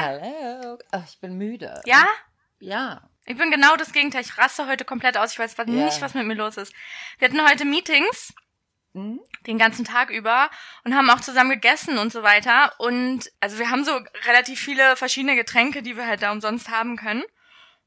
[0.00, 0.78] Hallo Anne.
[0.92, 1.80] Hallo, ich bin müde.
[1.84, 2.06] Ja?
[2.60, 3.08] Ja.
[3.24, 4.22] Ich bin genau das Gegenteil.
[4.22, 5.32] Ich raste heute komplett aus.
[5.32, 5.64] Ich weiß Ja.
[5.64, 6.72] nicht, was mit mir los ist.
[7.18, 8.34] Wir hatten heute Meetings
[8.94, 9.20] Hm?
[9.46, 10.50] den ganzen Tag über
[10.84, 12.74] und haben auch zusammen gegessen und so weiter.
[12.78, 13.92] Und also wir haben so
[14.26, 17.22] relativ viele verschiedene Getränke, die wir halt da umsonst haben können.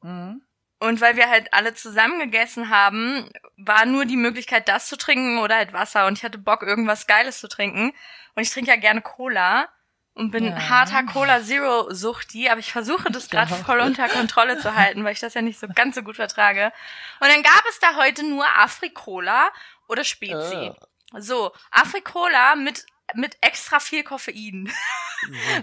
[0.01, 0.41] Hm?
[0.79, 5.37] Und weil wir halt alle zusammen gegessen haben, war nur die Möglichkeit, das zu trinken
[5.39, 6.05] oder halt Wasser.
[6.07, 7.93] Und ich hatte Bock, irgendwas Geiles zu trinken.
[8.35, 9.69] Und ich trinke ja gerne Cola
[10.15, 10.69] und bin Ja.
[10.69, 15.13] harter Cola Zero Suchti, aber ich versuche das gerade voll unter Kontrolle zu halten, weil
[15.13, 16.71] ich das ja nicht so ganz so gut vertrage.
[17.19, 19.49] Und dann gab es da heute nur Afrikola
[19.87, 20.71] oder Spezi.
[20.71, 20.75] Ugh.
[21.17, 24.71] So, Afrikola mit mit extra viel Koffein.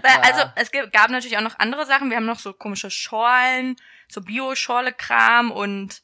[0.01, 2.09] Weil, also es gab natürlich auch noch andere Sachen.
[2.09, 3.75] Wir haben noch so komische Schorlen,
[4.07, 6.01] so Bio-Schorle-Kram und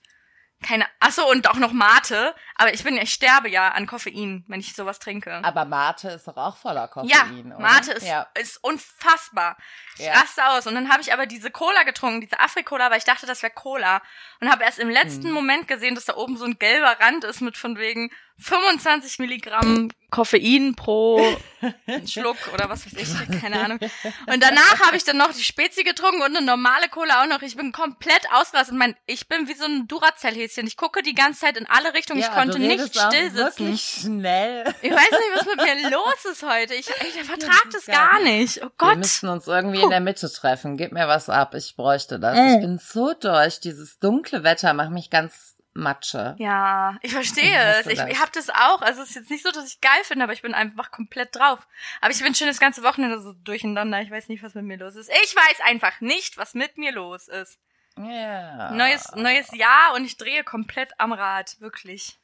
[0.61, 2.35] keine, ach so und auch noch Mate.
[2.55, 5.39] Aber ich bin, ich sterbe ja an Koffein, wenn ich sowas trinke.
[5.43, 7.59] Aber Mate ist doch auch voller Koffein, ja, oder?
[7.59, 8.27] Mate ist, Ja.
[8.37, 9.57] ist unfassbar.
[9.97, 10.13] Ich Ja.
[10.13, 10.67] raste aus.
[10.67, 13.53] Und dann habe ich aber diese Cola getrunken, diese Afri-Cola, weil ich dachte, das wäre
[13.53, 14.01] Cola.
[14.41, 15.31] Und habe erst im letzten Hm.
[15.33, 19.89] Moment gesehen, dass da oben so ein gelber Rand ist mit von wegen 25 Milligramm
[20.09, 21.21] Koffein pro
[22.07, 23.79] Schluck oder was weiß ich, keine Ahnung.
[24.25, 27.41] Und danach habe ich dann noch die Spezi getrunken und eine normale Cola auch noch.
[27.41, 28.75] Ich bin komplett ausgerastet.
[28.75, 30.65] Mein, ich bin wie so ein Duracell-Häschen.
[30.65, 32.21] Ich gucke die ganze Zeit in alle Richtungen.
[32.21, 33.77] Ja, ich konnte nicht still sitzen.
[33.77, 34.63] Schnell.
[34.81, 36.73] Ich weiß nicht, was mit mir los ist heute.
[36.73, 38.59] Ich, ich vertrag das das gar nicht.
[38.59, 38.97] Oh Wir Gott.
[38.97, 39.85] müssen uns irgendwie Puh.
[39.85, 40.77] in der Mitte treffen.
[40.77, 41.53] Gib mir was ab.
[41.55, 42.37] Ich bräuchte das.
[42.37, 42.47] Mm.
[42.47, 43.59] Ich bin so durch.
[43.59, 46.35] Dieses dunkle Wetter macht mich ganz matsche.
[46.39, 47.87] Ja, ich verstehe es.
[47.87, 48.81] Ich, ich hab das auch.
[48.81, 51.35] Also es ist jetzt nicht so, dass ich geil finde, aber ich bin einfach komplett
[51.35, 51.67] drauf.
[52.01, 54.01] Aber ich bin schon das ganze Wochenende so durcheinander.
[54.01, 55.09] Ich weiß nicht, was mit mir los ist.
[55.23, 57.59] Ich weiß einfach nicht, was mit mir los ist.
[57.97, 58.71] Ja.
[58.71, 61.59] Neues, neues Jahr und ich drehe komplett am Rad.
[61.59, 62.17] Wirklich.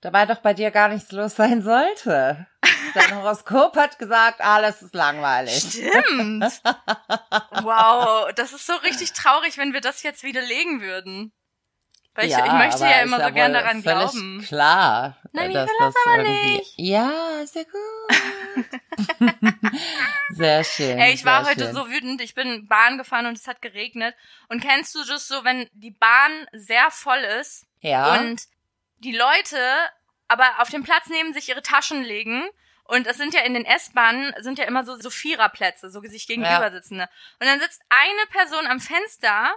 [0.00, 2.46] Dabei doch bei dir gar nichts los sein sollte.
[2.94, 5.58] Dein Horoskop hat gesagt, alles ist langweilig.
[5.58, 6.44] Stimmt.
[7.62, 11.32] wow, das ist so richtig traurig, wenn wir das jetzt widerlegen würden.
[12.16, 14.44] Weil ich, ich möchte aber ja immer so gern daran völlig glauben.
[14.46, 15.16] Klar.
[15.32, 16.74] Nein, ich dass will das aber nicht.
[16.76, 19.30] Ja, sehr gut.
[20.30, 20.98] sehr schön.
[20.98, 21.74] Ey, ich war sehr heute schön.
[21.74, 22.20] so wütend.
[22.20, 24.14] Ich bin Bahn gefahren und es hat geregnet.
[24.48, 28.18] Und kennst du das so, wenn die Bahn sehr voll ist Ja.
[28.18, 28.42] und
[28.98, 29.58] die Leute
[30.28, 32.42] aber auf dem Platz neben sich ihre Taschen legen?
[32.84, 36.26] Und es sind ja in den S-Bahnen sind ja immer so, so Viererplätze, so sich
[36.28, 36.70] gegenüber Ja.
[36.70, 37.08] sitzende.
[37.40, 39.52] Und dann sitzt eine Person am Fenster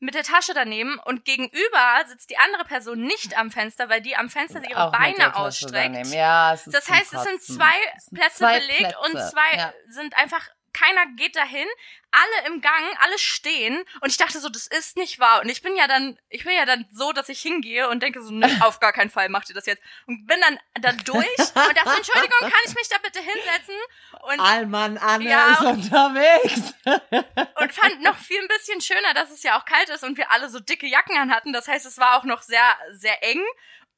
[0.00, 4.16] mit der Tasche daneben und gegenüber sitzt die andere Person nicht am Fenster, weil die
[4.16, 6.06] am Fenster ihre Auch Beine ausstreckt.
[6.08, 7.74] Ja, Das heißt, es sind zwei
[8.14, 9.30] Plätze zwei belegt und Plätze.
[9.30, 9.72] zwei Ja.
[9.88, 10.48] sind einfach,
[10.80, 11.66] keiner geht dahin,
[12.12, 15.42] alle im Gang, alle stehen und ich dachte so, das ist nicht wahr.
[15.42, 18.22] Und ich bin ja dann, ich bin ja dann so, dass ich hingehe und denke
[18.22, 19.82] so, ne, auf gar keinen Fall macht ihr das jetzt.
[20.06, 23.74] Und bin dann da durch und dachte, Entschuldigung, kann ich mich da bitte hinsetzen?
[24.22, 25.52] Und, Allmann Anne Ja.
[25.52, 26.74] ist unterwegs.
[27.60, 30.30] und fand noch viel ein bisschen schöner, dass es ja auch kalt ist und wir
[30.30, 31.52] alle so dicke Jacken anhatten.
[31.52, 33.42] Das heißt, es war auch noch sehr, sehr eng.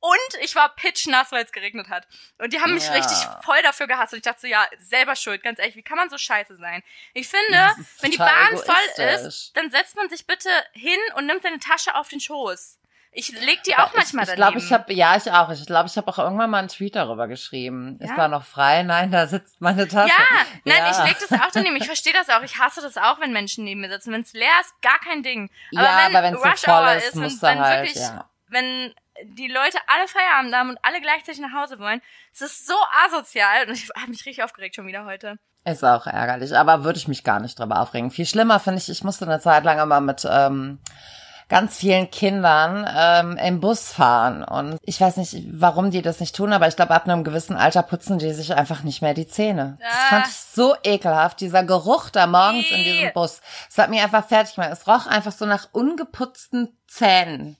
[0.04, 2.08] Und ich war pitchnass, weil es geregnet hat.
[2.38, 2.92] Und die haben mich Ja.
[2.92, 4.12] richtig voll dafür gehasst.
[4.12, 6.82] Und ich dachte so, ja, selber schuld, ganz ehrlich, wie kann man so scheiße sein?
[7.14, 7.70] Ich finde,
[8.00, 11.94] wenn die Bahn voll ist, dann setzt man sich bitte hin und nimmt seine Tasche
[11.94, 12.80] auf den Schoß.
[13.14, 14.36] Ich leg die auch manchmal ich, ich daneben.
[14.36, 15.50] glaube, ich habe, ja, ich auch.
[15.50, 17.98] Ich glaube, ich habe auch irgendwann mal einen Tweet darüber geschrieben.
[18.00, 18.06] Ja?
[18.08, 18.82] Ist da noch frei?
[18.84, 20.08] Nein, da sitzt meine Tasche.
[20.18, 20.90] ja, nein, Ja.
[20.90, 21.76] ich leg das auch daneben.
[21.76, 22.42] Ich verstehe das auch.
[22.42, 24.12] Ich hasse das auch, wenn Menschen neben mir sitzen.
[24.12, 25.50] Wenn es leer ist, gar kein Ding.
[25.76, 27.60] Aber ja, wenn aber wenn es Rush so voll Hour ist, ist, musst wenn, wenn
[27.64, 28.30] halt, wirklich, ja.
[28.48, 28.94] wenn
[29.24, 32.00] die Leute alle Feierabend haben und alle gleichzeitig nach Hause wollen,
[32.32, 32.74] es ist so
[33.06, 33.66] asozial.
[33.68, 35.38] Und ich habe mich richtig aufgeregt schon wieder heute.
[35.64, 38.10] Ist auch ärgerlich, aber würde ich mich gar nicht drüber aufregen.
[38.10, 40.80] Viel schlimmer finde ich, ich musste eine Zeit lang immer mit ähm,
[41.48, 44.42] ganz vielen Kindern ähm, im Bus fahren.
[44.42, 47.56] Und ich weiß nicht, warum die das nicht tun, aber ich glaube, ab einem gewissen
[47.56, 49.78] Alter putzen die sich einfach nicht mehr die Zähne.
[49.80, 50.08] Das Ah.
[50.08, 52.84] fand ich so ekelhaft, dieser Geruch da morgens in Ih.
[52.84, 53.40] diesem Bus.
[53.70, 54.72] Es hat mich einfach fertig gemacht.
[54.72, 57.56] Es roch einfach so nach ungeputzten Zähnen.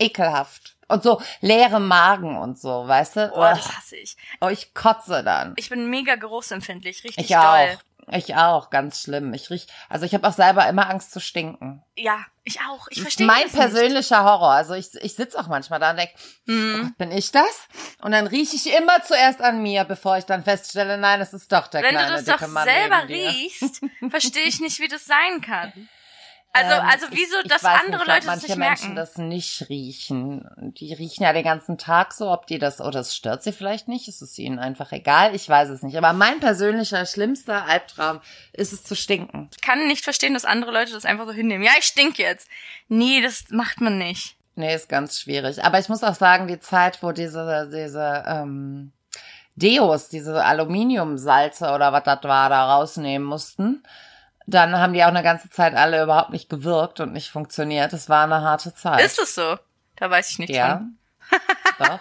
[0.00, 0.75] Ekelhaft.
[0.88, 3.32] Und so leere Magen und so, weißt du?
[3.34, 4.16] Oh, das hasse ich.
[4.40, 5.54] oh, ich kotze dann.
[5.56, 7.42] Ich bin mega geruchsempfindlich, richtig Ich doll.
[7.42, 7.78] auch.
[8.12, 9.34] Ich auch, ganz schlimm.
[9.34, 11.82] Ich riech, also ich habe auch selber immer Angst zu stinken.
[11.96, 12.86] Ja, ich auch.
[12.90, 13.60] Ich verstehe mein das nicht.
[13.60, 14.52] persönlicher Horror.
[14.52, 16.10] Also ich, ich sitze auch manchmal da und denk,
[16.44, 16.90] Mhm.
[16.92, 17.66] oh, bin ich das?
[18.02, 21.50] Und dann rieche ich immer zuerst an mir, bevor ich dann feststelle, nein, es ist
[21.50, 23.80] doch der Wenn du kleine das doch Mann selber riechst,
[24.10, 25.88] verstehe ich nicht, wie das sein kann.
[26.52, 28.94] Also, Ähm, also wieso, ich, ich dass weiß andere nicht, Leute das manche nicht Menschen
[28.94, 28.96] merken?
[28.96, 30.48] das nicht riechen.
[30.78, 33.88] Die riechen ja den ganzen Tag so, ob die das, oder es stört sie vielleicht
[33.88, 35.98] nicht, ist es ihnen einfach egal, ich weiß es nicht.
[35.98, 38.20] Aber mein persönlicher schlimmster Albtraum
[38.54, 39.50] ist es zu stinken.
[39.52, 41.62] Ich kann nicht verstehen, dass andere Leute das einfach so hinnehmen.
[41.62, 42.48] Ja, ich stink jetzt.
[42.88, 44.36] Nee, das macht man nicht.
[44.54, 45.62] Nee, ist ganz schwierig.
[45.62, 48.92] Aber ich muss auch sagen, die Zeit, wo diese, diese, ähm,
[49.56, 53.82] Deos, diese Aluminiumsalze oder was das war, da rausnehmen mussten.
[54.46, 57.92] Dann haben die auch eine ganze Zeit alle überhaupt nicht gewirkt und nicht funktioniert.
[57.92, 59.04] Es war eine harte Zeit.
[59.04, 59.56] Ist es so?
[59.96, 60.82] Da weiß ich nicht ja.
[61.78, 61.98] Doch.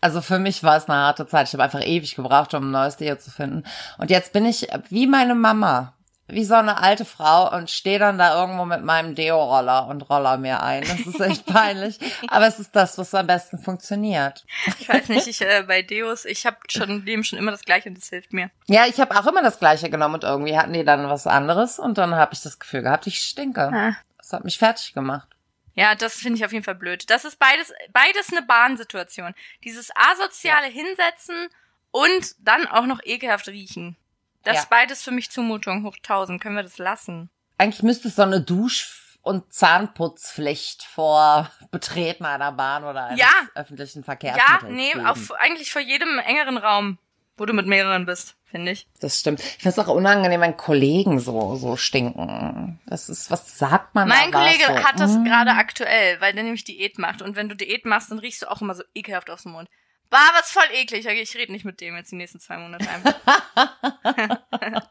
[0.00, 1.46] Also für mich war es eine harte Zeit.
[1.46, 3.64] Ich habe einfach ewig gebraucht, um ein neues Deo zu finden.
[3.98, 5.94] Und jetzt bin ich wie meine Mama
[6.32, 10.36] wie so eine alte Frau und stehe dann da irgendwo mit meinem Deo-Roller und roller
[10.38, 10.82] mir ein.
[10.82, 11.98] Das ist echt peinlich.
[12.28, 14.44] Aber es ist das, was am besten funktioniert.
[14.78, 17.88] Ich weiß nicht, ich äh, bei Deos, ich habe schon dem schon immer das Gleiche
[17.88, 18.50] und das hilft mir.
[18.66, 21.78] Ja, ich habe auch immer das Gleiche genommen und irgendwie hatten die dann was anderes
[21.78, 23.70] und dann habe ich das Gefühl gehabt, ich stinke.
[23.72, 23.96] Ah.
[24.18, 25.28] Das hat mich fertig gemacht.
[25.74, 27.08] Ja, das finde ich auf jeden Fall blöd.
[27.08, 29.34] Das ist beides, beides eine Bahnsituation.
[29.64, 30.72] Dieses asoziale ja.
[30.72, 31.48] Hinsetzen
[31.90, 33.96] und dann auch noch ekelhaft riechen.
[34.42, 34.60] Das ja.
[34.62, 36.40] ist beides für mich Zumutung hoch 1000.
[36.40, 37.30] Können wir das lassen?
[37.58, 43.30] Eigentlich müsste es so eine Dusch- und Zahnputzpflicht vor Betreten einer Bahn oder eines ja.
[43.54, 46.98] öffentlichen Verkehrsmittels Ja, nee, auf, eigentlich vor jedem engeren Raum,
[47.36, 48.86] wo du mit mehreren bist, finde ich.
[49.00, 49.40] Das stimmt.
[49.40, 52.80] Ich finde es auch unangenehm, wenn Kollegen so, so stinken.
[52.86, 54.84] Das ist, was sagt man Mein Kollege so?
[54.84, 55.24] hat das mm.
[55.24, 57.20] gerade aktuell, weil der nämlich Diät macht.
[57.20, 59.68] Und wenn du Diät machst, dann riechst du auch immer so ekelhaft aus dem Mund.
[60.10, 61.06] War was voll eklig.
[61.06, 63.14] Ich rede nicht mit dem jetzt die nächsten zwei Monate einfach.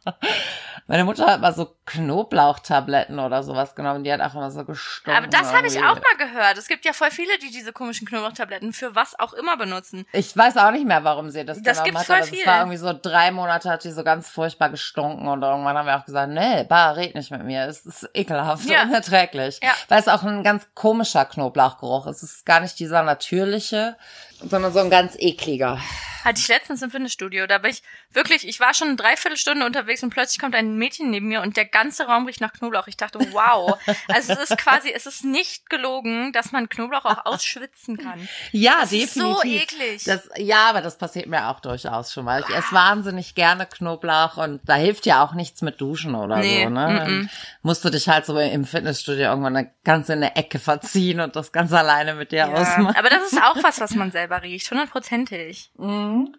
[0.88, 4.04] Meine Mutter hat mal so Knoblauchtabletten oder sowas genommen.
[4.04, 5.18] Die hat auch immer so gestunken.
[5.18, 6.57] Aber das habe ich auch mal gehört.
[6.57, 10.06] Es gibt ja voll viele, die diese komischen Knoblauchtabletten für was auch immer benutzen.
[10.13, 12.10] Ich weiß auch nicht mehr, warum sie das, das genommen hat.
[12.10, 15.77] Aber es war irgendwie so drei Monate hat die so ganz furchtbar gestunken und irgendwann
[15.77, 17.65] haben wir auch gesagt, nee, bah, red nicht mit mir.
[17.65, 18.81] Es ist ekelhaft, ja.
[18.81, 19.60] unerträglich.
[19.62, 19.74] Ja.
[19.89, 22.24] Weil es auch ein ganz komischer Knoblauchgeruch ist.
[22.24, 23.95] Es ist gar nicht dieser natürliche,
[24.41, 25.80] sondern so ein ganz ekliger.
[26.24, 27.48] Hatte ich letztens im Fitnessstudio.
[27.48, 31.10] Da bin ich wirklich, ich war schon eine Dreiviertelstunde unterwegs und plötzlich kommt ein Mädchen
[31.10, 32.88] neben mir und der ganze Raum riecht nach Knoblauch.
[32.88, 33.77] Ich dachte, wow.
[34.07, 38.27] Also es ist quasi, es ist nicht gelogen, dass man Knoblauch auch ausschwitzen kann.
[38.51, 39.06] Ja, das definitiv.
[39.06, 40.04] Ist so eklig.
[40.06, 42.44] Das, ja, aber das passiert mir auch durchaus schon mal.
[42.48, 46.63] Ich esse wahnsinnig gerne Knoblauch und da hilft ja auch nichts mit Duschen oder nee,
[46.63, 46.88] so, ne?
[46.88, 47.30] Mm -mm.
[47.62, 51.51] Musst du dich halt so im Fitnessstudio irgendwann ganz in eine Ecke verziehen und das
[51.51, 52.95] ganz alleine mit dir ja, ausmachen.
[52.95, 55.72] Aber das ist auch was, was man selber riecht, hundertprozentig.
[56.10, 56.36] Mhm.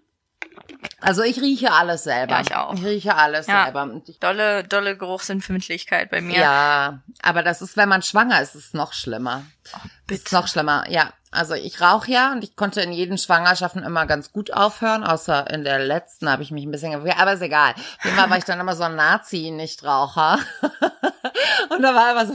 [1.00, 2.34] Also ich rieche alles selber.
[2.34, 2.74] Ja, ich auch.
[2.74, 3.64] Ich rieche alles ja.
[3.64, 4.00] selber.
[4.20, 6.38] Dolle, dolle Geruchsempfindlichkeit bei mir.
[6.38, 9.44] Ja, aber das ist, wenn man schwanger ist, ist es noch schlimmer.
[9.74, 10.22] Oh, bitte.
[10.22, 11.12] Ist noch schlimmer, ja.
[11.32, 15.48] Also ich rauche ja und ich konnte in jeden Schwangerschaften immer ganz gut aufhören, außer
[15.50, 17.74] in der letzten habe ich mich ein bisschen, aber ist egal.
[18.00, 20.40] Fall war ich dann immer so ein Nazi-Nichtraucher.
[21.70, 22.34] und da war immer so,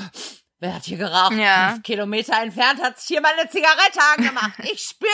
[0.65, 1.33] Wer hat hier geraucht?
[1.33, 1.69] Ja.
[1.73, 4.57] Fünf Kilometer entfernt hat sich hier mal eine Zigarette angemacht.
[4.63, 5.11] Ich spüre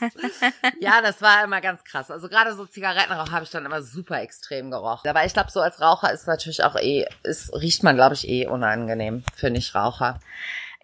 [0.00, 0.52] das.
[0.80, 2.10] ja, das war immer ganz krass.
[2.10, 5.06] Also gerade so Zigarettenrauch habe ich dann immer super extrem gerochen.
[5.06, 8.26] Aber ich glaube, so als Raucher ist natürlich auch eh, ist, riecht man, glaube ich,
[8.26, 10.20] eh unangenehm für Nichtraucher.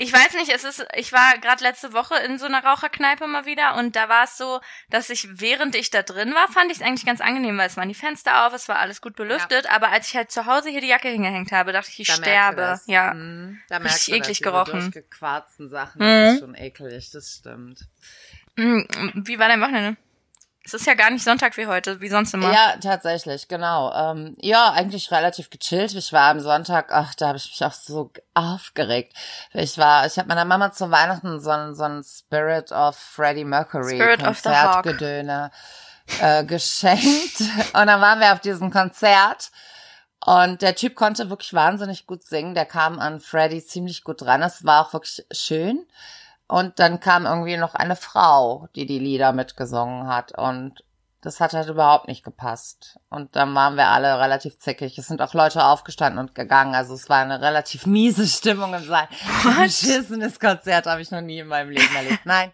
[0.01, 3.45] Ich weiß nicht, es ist, ich war gerade letzte Woche in so einer Raucherkneipe mal
[3.45, 6.79] wieder und da war es so, dass ich, während ich da drin war, fand ich
[6.79, 9.67] es eigentlich ganz angenehm, weil es waren die Fenster auf, es war alles gut belüftet,
[9.67, 9.73] ja.
[9.73, 12.15] aber als ich halt zu Hause hier die Jacke hingehängt habe, dachte ich, ich da
[12.15, 12.81] sterbe.
[12.87, 13.13] Ja.
[13.13, 13.61] Mhm.
[13.69, 14.91] Da merkst Richtig du eklig gerochen.
[14.91, 16.25] Diese Sachen, mhm.
[16.25, 17.81] das ist schon eklig, das stimmt.
[18.57, 18.89] Mhm.
[19.15, 19.99] Wie war dein Wochenende?
[20.63, 22.53] Es ist ja gar nicht Sonntag wie heute, wie sonst immer.
[22.53, 23.93] Ja, tatsächlich, genau.
[23.95, 25.95] Ähm, ja, eigentlich relativ gechillt.
[25.95, 29.15] Ich war am Sonntag, ach, da habe ich mich auch so aufgeregt.
[29.55, 33.45] Ich war, ich habe meiner Mama zu Weihnachten so ein, so ein Spirit of Freddie
[33.45, 35.51] Mercury Spirit Konzertgedöne
[36.21, 37.41] äh, geschenkt.
[37.73, 39.51] Und dann waren wir auf diesem Konzert.
[40.25, 42.55] Und der Typ konnte wirklich wahnsinnig gut singen.
[42.55, 44.43] Der kam an Freddie ziemlich gut dran.
[44.43, 45.87] Es war auch wirklich schön.
[46.51, 50.37] Und dann kam irgendwie noch eine Frau, die die Lieder mitgesungen hat.
[50.37, 50.83] Und
[51.21, 52.99] das hat halt überhaupt nicht gepasst.
[53.09, 54.99] Und dann waren wir alle relativ zickig.
[54.99, 56.75] Es sind auch Leute aufgestanden und gegangen.
[56.75, 59.09] Also es war eine relativ miese Stimmung im Saal.
[59.45, 62.25] Ein beschissenes Konzert habe ich noch nie in meinem Leben erlebt.
[62.25, 62.51] Nein,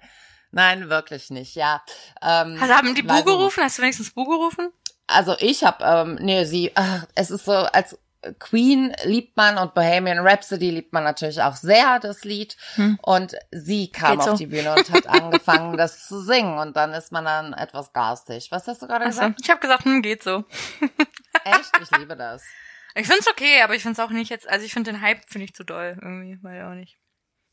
[0.51, 1.81] nein, wirklich nicht, ja.
[2.21, 3.65] Ähm, also haben die Bu gerufen?
[3.65, 4.69] Hast du wenigstens Bu gerufen?
[5.07, 7.97] Also ich habe, ähm, nee, sie, ach, es ist so, als
[8.39, 12.57] Queen liebt man und Bohemian Rhapsody liebt man natürlich auch sehr, das Lied.
[12.75, 12.99] Hm.
[13.03, 14.33] Und sie kam so.
[14.33, 16.59] auf die Bühne und hat angefangen, das zu singen.
[16.59, 18.49] Und dann ist man dann etwas garstig.
[18.51, 19.41] Was hast du gerade gesagt?
[19.43, 20.45] Ich habe gesagt, hm, geht so.
[21.45, 21.73] Echt?
[21.83, 22.43] Ich liebe das.
[22.95, 25.45] Ich find's okay, aber ich find's auch nicht jetzt, also ich find den Hype finde
[25.45, 26.97] ich zu doll irgendwie, weil auch nicht.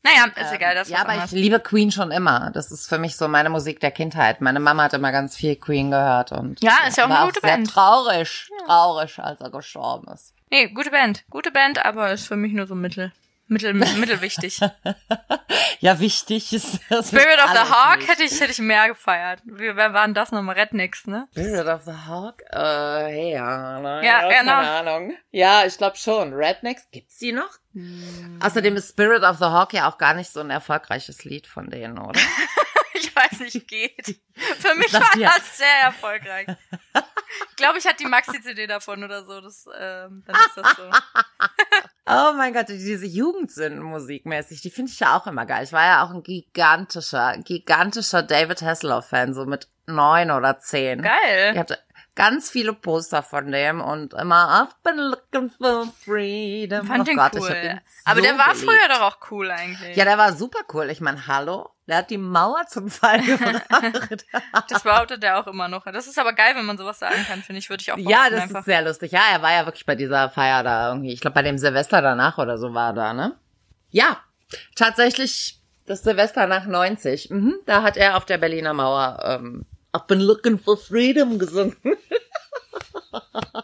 [0.04, 1.32] Naja, ist ähm, egal, das Ja, aber anders.
[1.32, 2.50] ich liebe Queen schon immer.
[2.52, 4.42] Das ist für mich so meine Musik der Kindheit.
[4.42, 7.38] Meine Mama hat immer ganz viel Queen gehört und ja, ist ja auch eine gute
[7.38, 7.70] auch sehr Band.
[7.70, 10.33] traurig, traurig, als er gestorben ist.
[10.50, 11.24] Nee, gute Band.
[11.30, 13.12] Gute Band, aber ist für mich nur so mittel.
[13.46, 14.58] Mittel, mittelwichtig.
[15.80, 17.08] ja, wichtig ist das.
[17.08, 18.08] Spirit of the Hawk nicht.
[18.08, 19.42] hätte ich, hätte ich mehr gefeiert.
[19.44, 20.54] Wie, wer waren das nochmal?
[20.54, 21.28] Rednecks, ne?
[21.32, 22.42] Spirit of the Hawk?
[22.50, 24.00] Äh, ja, ne?
[24.02, 24.52] ja, ja, genau.
[24.52, 25.16] keine Ahnung.
[25.30, 26.32] Ja, ich glaube schon.
[26.32, 27.50] Rednecks, gibt's die noch?
[27.74, 28.38] Hm.
[28.42, 31.68] Außerdem ist Spirit of the Hawk ja auch gar nicht so ein erfolgreiches Lied von
[31.68, 32.18] denen, oder?
[32.94, 34.20] ich weiß nicht, geht.
[34.58, 35.30] Für mich war dir.
[35.36, 36.46] das sehr erfolgreich.
[37.50, 39.40] Ich glaube, ich hatte die Maxi-CD davon oder so.
[39.40, 40.82] Das, ähm, dann ist das so.
[42.06, 45.64] Oh mein Gott, diese Jugendsündenmusik mäßig, die finde ich ja auch immer geil.
[45.64, 50.98] Ich war ja auch ein gigantischer, gigantischer David Hasselhoff-Fan, so mit neun oder zehn.
[50.98, 51.58] Ich Geil.
[51.58, 51.78] hatte
[52.14, 56.86] ganz viele Poster von dem und immer I've been looking for freedom.
[56.86, 57.50] Fand oh den Gott, ich cool.
[57.50, 58.64] ihn Aber so der war geliebt.
[58.70, 59.96] früher doch auch cool eigentlich.
[59.96, 60.90] Ja, der war super cool.
[60.90, 64.24] Ich meine, hallo, der hat die Mauer zum Fall gebracht.
[64.68, 65.84] Das behauptet er auch immer noch.
[65.84, 68.30] Das ist aber geil, wenn man sowas sagen kann, finde ich, würde ich auch ja,
[68.30, 68.60] das einfach.
[68.60, 69.12] ist sehr lustig.
[69.12, 71.12] Ja, er war ja wirklich bei dieser Feier da irgendwie.
[71.12, 73.36] Ich glaube, bei dem Silvester danach oder so war er da, ne?
[73.90, 74.18] Ja,
[74.74, 77.30] tatsächlich das Silvester nach 90.
[77.30, 81.76] Mhm, da hat er auf der Berliner Mauer ähm, I've been looking for freedom gesungen.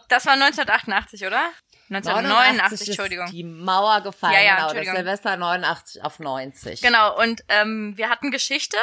[0.07, 1.41] Das war 1988, oder?
[1.91, 3.27] 1989, ist Entschuldigung.
[3.31, 4.83] die Mauer gefallen, Ja, ja, genau.
[4.83, 4.95] Das.
[4.95, 6.81] Silvester 89 auf 90.
[6.81, 8.77] Genau, und ähm, wir hatten Geschichte.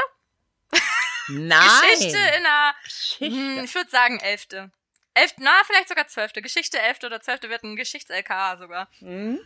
[1.28, 1.60] Nein.
[1.92, 3.36] Geschichte in der, Geschichte.
[3.36, 4.70] hm, ich würde sagen, elfte.
[5.18, 6.40] Elfte, na, vielleicht sogar zwölfte.
[6.42, 8.88] Geschichte elfte oder zwölfte, wir hatten Geschichts-LKA sogar.
[8.98, 9.38] Hm?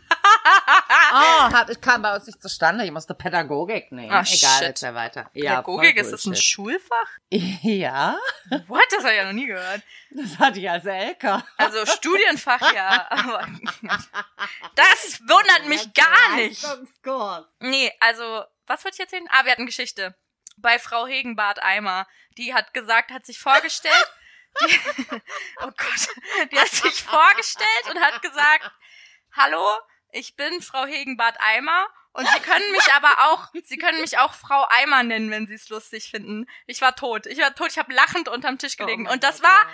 [1.13, 2.85] Oh, ich kam bei uns nicht zustande.
[2.85, 4.11] Ich musste Pädagogik nehmen.
[4.11, 4.61] Ah, Egal, shit.
[4.61, 5.29] jetzt weiter.
[5.33, 6.35] Ja, Pädagogik, ist das ein.
[6.35, 7.09] Schulfach?
[7.63, 8.17] Ja,
[8.67, 8.83] What?
[8.91, 9.81] Das habe ich ja noch nie gehört.
[10.11, 11.43] das hatte ich als LK.
[11.57, 13.47] Also Studienfach ja, aber
[14.75, 16.63] das wundert mich gar nicht.
[17.59, 19.27] Nee, also, was wollte ich erzählen?
[19.29, 20.15] Ah, wir hatten Geschichte.
[20.57, 22.07] Bei Frau Hegenbart Eimer.
[22.37, 24.11] Die hat gesagt, hat sich vorgestellt.
[24.61, 24.79] Die,
[25.61, 26.51] oh Gott.
[26.51, 28.71] Die hat sich vorgestellt und hat gesagt,
[29.35, 29.65] hallo,
[30.11, 31.87] ich bin Frau Hegenbart Eimer.
[32.15, 35.55] Und Sie können mich aber auch, Sie können mich auch Frau Eimer nennen, wenn Sie
[35.55, 36.45] es lustig finden.
[36.67, 37.25] Ich war tot.
[37.25, 37.71] Ich war tot.
[37.71, 39.07] Ich habe lachend unterm Tisch gelegen.
[39.07, 39.65] Oh und das Gott, war,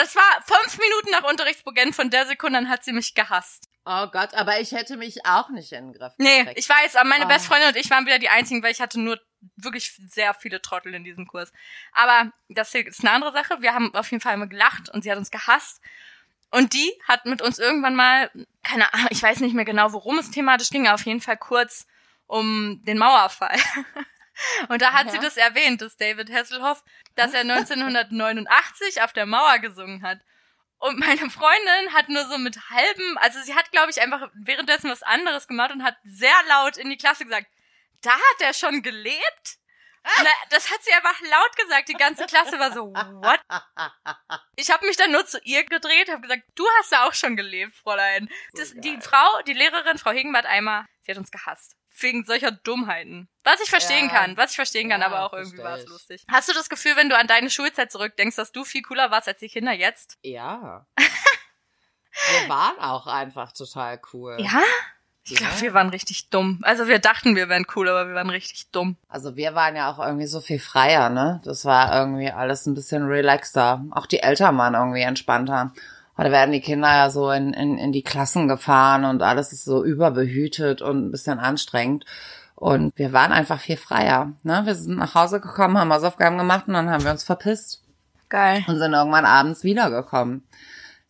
[0.00, 1.92] das war fünf Minuten nach Unterrichtsbeginn.
[1.92, 3.68] Von der Sekunde an hat sie mich gehasst.
[3.84, 6.58] Oh Gott, aber ich hätte mich auch nicht in den Griff Nee, gekriegt.
[6.58, 7.28] ich weiß, aber meine Oh.
[7.28, 9.20] beste Freundin und ich waren wieder die einzigen, weil ich hatte nur
[9.56, 11.52] wirklich sehr viele Trottel in diesem Kurs.
[11.92, 13.60] Aber das hier ist eine andere Sache.
[13.60, 15.80] Wir haben auf jeden Fall immer gelacht und sie hat uns gehasst.
[16.50, 18.30] Und die hat mit uns irgendwann mal,
[18.62, 21.36] keine Ahnung, ich weiß nicht mehr genau, worum es thematisch ging, aber auf jeden Fall
[21.36, 21.86] kurz
[22.26, 23.56] um den Mauerfall.
[24.68, 25.22] Und da hat sie Ja.
[25.22, 26.84] das erwähnt, das David Hasselhoff,
[27.14, 27.40] dass er
[28.20, 30.20] 1989 auf der Mauer gesungen hat.
[30.78, 34.90] Und meine Freundin hat nur so mit halbem, also sie hat, glaube ich, einfach währenddessen
[34.90, 37.46] was anderes gemacht und hat sehr laut in die Klasse gesagt,
[38.02, 39.58] da hat er schon gelebt?
[40.22, 41.88] Na, das hat sie einfach laut gesagt.
[41.88, 43.40] Die ganze Klasse war so, what?
[44.54, 47.34] Ich habe mich dann nur zu ihr gedreht, habe gesagt, du hast da auch schon
[47.36, 48.28] gelebt, Fräulein.
[48.52, 48.98] Das, die.
[49.00, 51.74] Frau, die Lehrerin, Frau Hegenbart Eimer, sie hat uns gehasst.
[51.98, 53.28] Wegen solcher Dummheiten.
[53.42, 54.12] Was ich verstehen Ja.
[54.12, 56.22] kann, was ich verstehen kann, Ja, aber auch irgendwie war es lustig.
[56.30, 59.26] Hast du das Gefühl, wenn du an deine Schulzeit zurückdenkst, dass du viel cooler warst
[59.28, 60.18] als die Kinder jetzt?
[60.22, 60.86] Ja.
[62.28, 64.36] Wir waren auch einfach total cool.
[64.40, 64.62] Ja?
[65.28, 66.60] Ich glaube, wir waren richtig dumm.
[66.62, 68.96] Also wir dachten, wir wären cool, aber wir waren richtig dumm.
[69.08, 71.40] Also wir waren ja auch irgendwie so viel freier, ne?
[71.44, 73.84] Das war irgendwie alles ein bisschen relaxter.
[73.90, 75.72] Auch die Eltern waren irgendwie entspannter.
[76.16, 79.64] Heute werden die Kinder ja so in, in, in die Klassen gefahren und alles ist
[79.64, 82.04] so überbehütet und ein bisschen anstrengend.
[82.54, 84.32] Und wir waren einfach viel freier.
[84.44, 84.62] Ne?
[84.64, 87.82] Wir sind nach Hause gekommen, haben Hausaufgaben gemacht und dann haben wir uns verpisst
[88.28, 88.64] Geil.
[88.66, 90.44] und sind irgendwann abends wiedergekommen.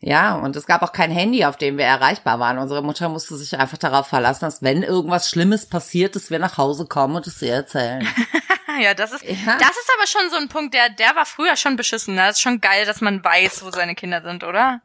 [0.08, 2.58] Ja, und es gab auch kein Handy, auf dem wir erreichbar waren.
[2.58, 6.58] Unsere Mutter musste sich einfach darauf verlassen, dass wenn irgendwas Schlimmes passiert, dass wir nach
[6.58, 8.06] Hause kommen und es ihr erzählen.
[8.78, 9.56] Ja, das ist, Ja.
[9.58, 12.14] das ist aber schon so ein Punkt, der, der war früher schon beschissen.
[12.14, 12.20] ne?
[12.26, 14.82] Das ist schon geil, dass man weiß, wo seine Kinder sind, oder?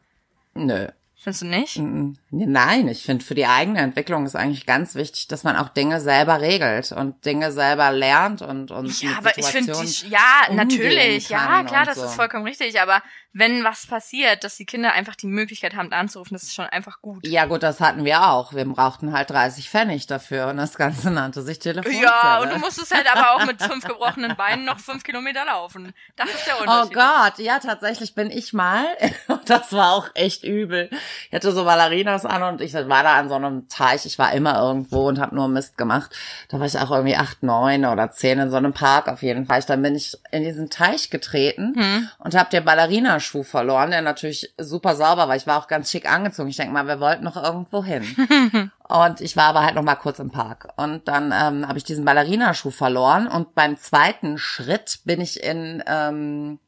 [0.54, 0.88] Nö.
[1.22, 1.78] Findest du nicht?
[1.78, 5.68] Mm, Nein, ich finde, für die eigene Entwicklung ist eigentlich ganz wichtig, dass man auch
[5.68, 9.74] Dinge selber regelt und Dinge selber lernt und, und Ja, aber ich finde,
[10.08, 12.06] ja, natürlich, ja, klar, das so.
[12.06, 16.34] ist vollkommen richtig, aber wenn was passiert, dass die Kinder einfach die Möglichkeit haben, anzurufen,
[16.34, 17.26] das ist schon einfach gut.
[17.26, 18.54] Ja gut, das hatten wir auch.
[18.54, 22.04] Wir brauchten halt 30 Pfennig dafür und das Ganze nannte sich Telefonzelle.
[22.04, 25.94] Ja, und du musstest halt aber auch mit fünf gebrochenen Beinen noch fünf Kilometer laufen.
[26.18, 26.94] Das ist der Oh Unterschied.
[26.94, 28.86] Gott, ja, tatsächlich bin ich mal,
[29.46, 30.90] das war auch echt übel.
[31.28, 34.34] Ich hatte so Ballerinas an und ich war da an so einem Teich, ich war
[34.34, 36.12] immer irgendwo und habe nur Mist gemacht.
[36.50, 39.46] Da war ich auch irgendwie acht, neun oder zehn in so einem Park auf jeden
[39.46, 39.62] Fall.
[39.68, 42.10] Dann bin ich in diesen Teich getreten Hm.
[42.20, 45.36] und habe den Ballerinaschuh verloren, der natürlich super sauber war.
[45.36, 46.50] Ich war auch ganz schick angezogen.
[46.50, 48.04] Ich denke mal, wir wollten noch irgendwo hin.
[48.88, 50.68] Und ich war aber halt noch mal kurz im Park.
[50.76, 53.26] Und dann ähm, habe ich diesen Ballerinaschuh verloren.
[53.28, 56.60] Und beim zweiten Schritt bin ich in ähm,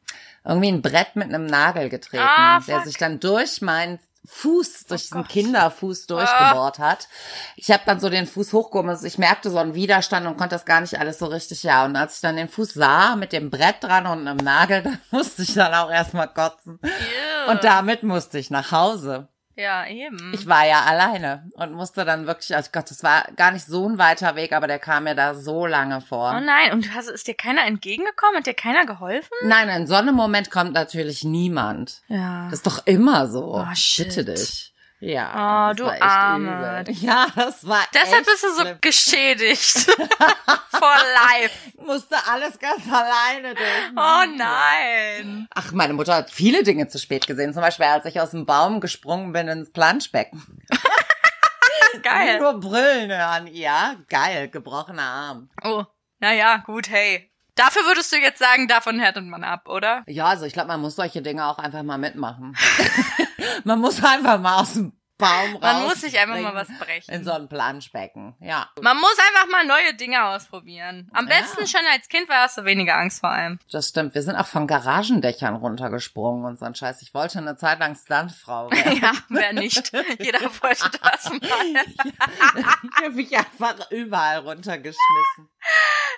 [0.46, 5.04] irgendwie ein Brett mit einem Nagel getreten, Ah, der sich dann durch meinen Fuß, durch
[5.04, 5.30] diesen Gott.
[5.30, 7.10] Kinderfuß durchgebohrt hat.
[7.58, 8.90] Ich habe dann so den Fuß hochgehoben.
[8.90, 11.84] Also ich merkte so einen Widerstand und konnte das gar nicht alles so richtig, ja.
[11.84, 15.00] Und als ich dann den Fuß sah mit dem Brett dran und einem Nagel, dann
[15.12, 16.80] musste ich dann auch erstmal kotzen.
[16.82, 17.52] Ew.
[17.52, 19.28] Und damit musste ich nach Hause.
[19.56, 20.34] Ja, eben.
[20.34, 23.88] Ich war ja alleine und musste dann wirklich, also Gott, das war gar nicht so
[23.88, 26.34] ein weiter Weg, aber der kam mir da so lange vor.
[26.36, 28.38] Oh nein, und hast, ist dir keiner entgegengekommen?
[28.38, 29.30] Hat dir keiner geholfen?
[29.44, 32.02] Nein, in so einem Moment kommt natürlich niemand.
[32.08, 32.46] Ja.
[32.46, 33.56] Das ist doch immer so.
[33.56, 34.08] Oh, shit.
[34.08, 34.73] Bitte dich.
[35.06, 35.70] Ja.
[35.70, 36.84] Oh, du Arme.
[36.86, 36.96] übel.
[37.02, 38.78] Ja, das war Deshalb bist du so schlimm.
[38.80, 39.62] geschädigt.
[40.70, 40.96] For
[41.30, 41.72] life.
[41.86, 43.92] Musste alles ganz alleine durch.
[43.98, 45.48] Oh nein.
[45.54, 47.52] Ach, meine Mutter hat viele Dinge zu spät gesehen.
[47.54, 50.42] Zum Beispiel, als ich aus dem Baum gesprungen bin ins Planschbecken.
[52.02, 52.40] Geil.
[52.40, 53.48] Nur Brüllen hören.
[53.48, 54.48] Ja, geil.
[54.48, 55.50] Gebrochener Arm.
[55.64, 55.84] Oh,
[56.20, 57.30] naja, gut, hey.
[57.56, 60.04] Dafür würdest du jetzt sagen, davon härtet man ab, oder?
[60.08, 62.56] Ja, also ich glaube, man muss solche Dinge auch einfach mal mitmachen.
[63.64, 65.62] man muss einfach mal aus dem Baum raus.
[65.62, 67.14] Man muss sich einfach mal was brechen.
[67.14, 68.36] In so ein Planschbecken.
[68.40, 68.68] Ja.
[68.82, 71.08] Man muss einfach mal neue Dinge ausprobieren.
[71.14, 71.36] Am Ja.
[71.40, 73.60] besten schon als Kind, weil hast du weniger Angst vor allem.
[73.72, 74.16] Das stimmt.
[74.16, 77.04] Wir sind auch von Garagendächern runtergesprungen und so ein Scheiß.
[77.04, 79.00] Ich wollte eine Zeit lang Stuntfrau werden.
[79.02, 79.92] Ja, wer nicht.
[80.20, 81.40] Jeder wollte das mal.
[81.40, 85.48] ich habe mich einfach überall runtergeschmissen.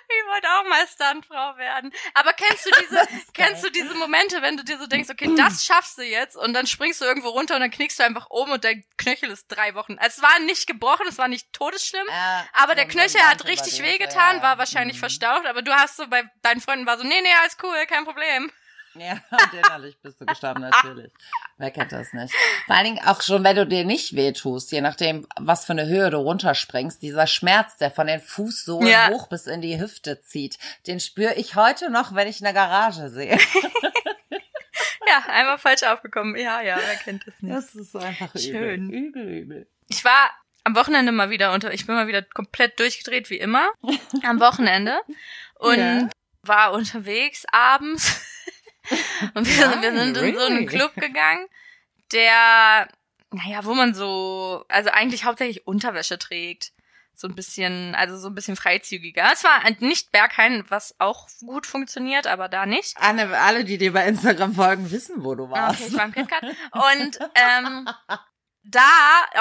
[0.26, 1.92] Ich wollte auch mal Stuntfrau werden.
[2.14, 5.64] Aber kennst du diese, kennst du diese Momente, wenn du dir so denkst, okay, das
[5.64, 8.50] schaffst du jetzt und dann springst du irgendwo runter und dann knickst du einfach um
[8.50, 9.96] und dein Knöchel ist drei Wochen.
[10.00, 12.06] Es war nicht gebrochen, es war nicht todesschlimm.
[12.08, 14.42] Äh, Aber der so Knöchel hat richtig wehgetan, ja.
[14.42, 15.00] war wahrscheinlich Mhm.
[15.00, 18.04] verstaucht, aber du hast so bei deinen Freunden war so, nee, nee, alles cool, kein
[18.04, 18.50] Problem.
[19.00, 21.12] Ja, und innerlich bist du gestorben, natürlich.
[21.58, 22.32] Wer kennt das nicht?
[22.66, 25.86] Vor allen Dingen auch schon, wenn du dir nicht wehtust, je nachdem, was für eine
[25.86, 29.08] Höhe du runterspringst, dieser Schmerz, der von den Fußsohlen Ja.
[29.08, 33.08] hoch bis in die Hüfte zieht, den spüre ich heute noch, wenn ich eine Garage
[33.10, 33.38] sehe.
[35.08, 36.36] Ja, einmal falsch aufgekommen.
[36.36, 37.54] Ja, ja, wer kennt das nicht.
[37.54, 38.90] Das ist einfach Schön.
[38.90, 39.06] übel.
[39.06, 39.66] Übel, übel.
[39.88, 40.30] Ich war
[40.64, 43.70] am Wochenende mal wieder unter, ich bin mal wieder komplett durchgedreht wie immer.
[44.24, 44.98] Am Wochenende.
[45.60, 46.08] Und Ja.
[46.42, 48.20] war unterwegs abends.
[49.34, 50.66] Und wir, Nein, wir sind in so einen really?
[50.66, 51.46] Club gegangen,
[52.12, 52.88] der,
[53.30, 56.72] naja, wo man so, also eigentlich hauptsächlich Unterwäsche trägt.
[57.18, 59.30] So ein bisschen, also so ein bisschen freizügiger.
[59.32, 62.94] Es war nicht Berghain, was auch gut funktioniert, aber da nicht.
[62.98, 65.80] Anne, alle, die dir bei Instagram folgen, wissen, wo du Ah, warst.
[65.80, 66.42] Okay, ich war im KitKat.
[66.72, 67.88] Und ähm,
[68.64, 68.82] da,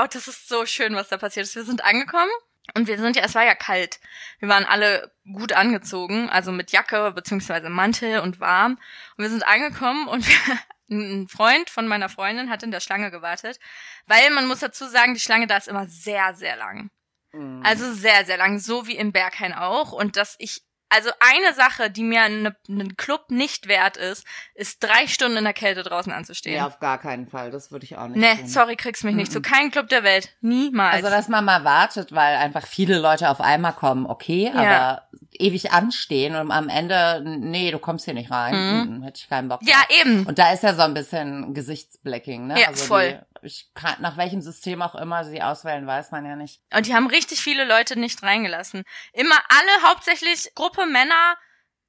[0.01, 1.55] oh, das ist so schön, was da passiert ist.
[1.57, 2.31] Wir sind angekommen
[2.73, 3.99] und wir sind ja, es war ja kalt.
[4.39, 8.79] Wir waren alle gut angezogen, also mit Jacke beziehungsweise Mantel und warm.
[9.17, 10.25] Und wir sind angekommen und
[10.89, 13.59] ein Freund von meiner Freundin hat in der Schlange gewartet,
[14.07, 16.89] weil man muss dazu sagen, die Schlange da ist immer sehr, sehr lang.
[17.31, 17.61] Mhm.
[17.63, 19.91] Also sehr, sehr lang, so wie im Berghain auch.
[19.91, 20.63] Und dass ich,
[20.95, 25.43] also eine Sache, die mir einen ne, Club nicht wert ist, ist drei Stunden in
[25.43, 26.55] der Kälte draußen anzustehen.
[26.55, 27.51] Nee, auf gar keinen Fall.
[27.51, 28.47] Das würde ich auch nicht Nee, tun.
[28.47, 29.41] sorry, kriegst mich nicht zu.
[29.41, 30.35] Kein Club der Welt.
[30.41, 30.95] Niemals.
[30.95, 34.61] Also, dass man mal wartet, weil einfach viele Leute auf einmal kommen, okay, Ja.
[34.61, 35.01] aber
[35.39, 39.03] ewig anstehen und am Ende, nee, du kommst hier nicht rein, mhm.
[39.03, 40.01] hätte ich keinen Bock ja, drauf.
[40.01, 40.25] eben.
[40.25, 42.59] Und da ist ja so ein bisschen Gesichtsblacking, ne?
[42.59, 43.25] Ja, also voll.
[43.41, 46.61] Die, ich kann, nach welchem System auch immer sie auswählen, weiß man ja nicht.
[46.75, 48.83] Und die haben richtig viele Leute nicht reingelassen.
[49.13, 51.37] Immer alle, hauptsächlich Gruppe Männer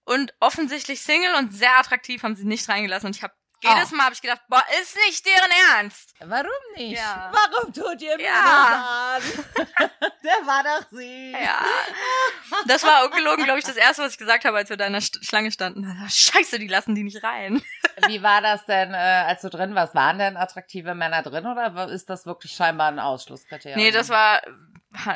[0.05, 3.09] und offensichtlich Single und sehr attraktiv haben sie nicht reingelassen.
[3.09, 3.97] Und ich habe jedes Oh.
[3.97, 6.15] Mal habe ich gedacht, boah, ist nicht deren Ernst.
[6.21, 6.97] Warum nicht?
[6.99, 7.33] Ja.
[7.33, 9.19] Warum tut ihr mir Ja.
[9.19, 9.91] das an?
[10.25, 11.33] Der war doch sie.
[11.33, 11.65] Ja.
[12.67, 14.93] Das war ungelogen, glaube ich, das erste, was ich gesagt habe, als wir da in
[14.93, 15.87] der Schlange standen.
[16.09, 17.63] Scheiße, die lassen die nicht rein.
[18.09, 19.95] Wie war das denn, äh, als du drin warst?
[19.95, 23.81] Waren denn attraktive Männer drin oder ist das wirklich scheinbar ein Ausschlusskriterium?
[23.81, 24.43] Nee, das war,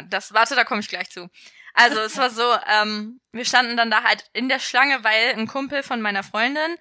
[0.09, 1.29] das, warte, da komme ich gleich zu.
[1.75, 5.47] Also es war so, ähm, wir standen dann da halt in der Schlange, weil ein
[5.47, 6.77] Kumpel von meiner Freundin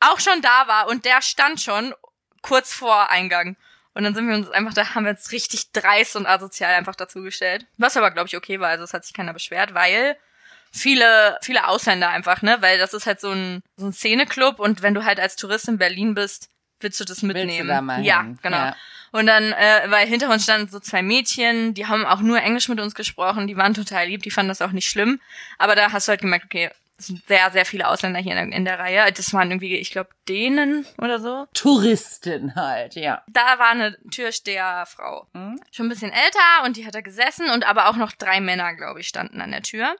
[0.00, 1.94] auch schon da war und der stand schon
[2.42, 3.56] kurz vor Eingang.
[3.94, 6.94] Und dann sind wir uns einfach, da haben wir uns richtig dreist und asozial einfach
[6.94, 7.66] dazugestellt.
[7.78, 8.68] Was aber, glaube ich, okay war.
[8.68, 10.16] Also es hat sich keiner beschwert, weil
[10.70, 12.58] viele, viele Ausländer einfach, ne?
[12.60, 15.68] Weil das ist halt so ein, so ein Szeneclub und wenn du halt als Tourist
[15.68, 17.68] in Berlin bist, willst du das mitnehmen.
[17.68, 18.38] Du da ja, hin?
[18.42, 18.56] genau.
[18.56, 18.76] Ja.
[19.12, 22.68] Und dann, äh, weil hinter uns standen so zwei Mädchen, die haben auch nur Englisch
[22.68, 25.20] mit uns gesprochen, die waren total lieb, die fanden das auch nicht schlimm.
[25.56, 28.50] Aber da hast du halt gemerkt, okay, es sind sehr, sehr viele Ausländer hier in
[28.50, 29.12] der, in der Reihe.
[29.12, 31.46] Das waren irgendwie, ich glaube, Dänen oder so.
[31.52, 33.22] Touristin halt, ja.
[33.28, 35.26] Da war eine Türsteherfrau.
[35.32, 35.60] Hm?
[35.70, 38.74] Schon ein bisschen älter und die hat da gesessen und aber auch noch drei Männer,
[38.74, 39.96] glaube ich, standen an der Tür.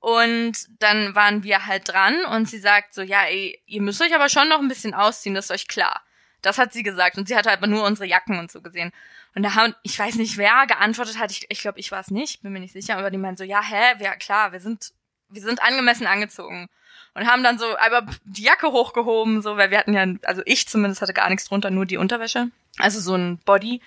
[0.00, 4.12] Und dann waren wir halt dran und sie sagt so, ja, ey, ihr müsst euch
[4.12, 6.02] aber schon noch ein bisschen ausziehen, das ist euch klar.
[6.42, 8.90] Das hat sie gesagt und sie hatte aber nur unsere Jacken und so gesehen.
[9.36, 12.10] Und da haben, ich weiß nicht, wer geantwortet hat, ich, ich glaube, ich war es
[12.10, 14.92] nicht, bin mir nicht sicher, aber die meinen so, ja, hä, ja klar, wir sind,
[15.32, 16.68] wir sind angemessen angezogen.
[17.14, 20.66] Und haben dann so aber die Jacke hochgehoben, so, weil wir hatten ja, also ich
[20.66, 22.50] zumindest hatte gar nichts drunter, nur die Unterwäsche.
[22.78, 23.82] Also so ein Body.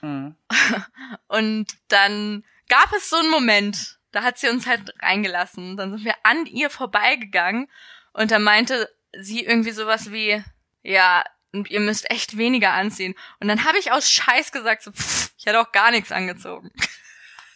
[0.00, 0.34] Hm.
[1.28, 5.76] Und dann gab es so einen Moment, da hat sie uns halt reingelassen.
[5.76, 7.68] Dann sind wir an ihr vorbeigegangen
[8.12, 10.42] und da meinte sie irgendwie sowas wie,
[10.82, 13.14] ja, ihr müsst echt weniger anziehen.
[13.40, 16.70] Und dann habe ich aus Scheiß gesagt, so, pff, ich hätte auch gar nichts angezogen.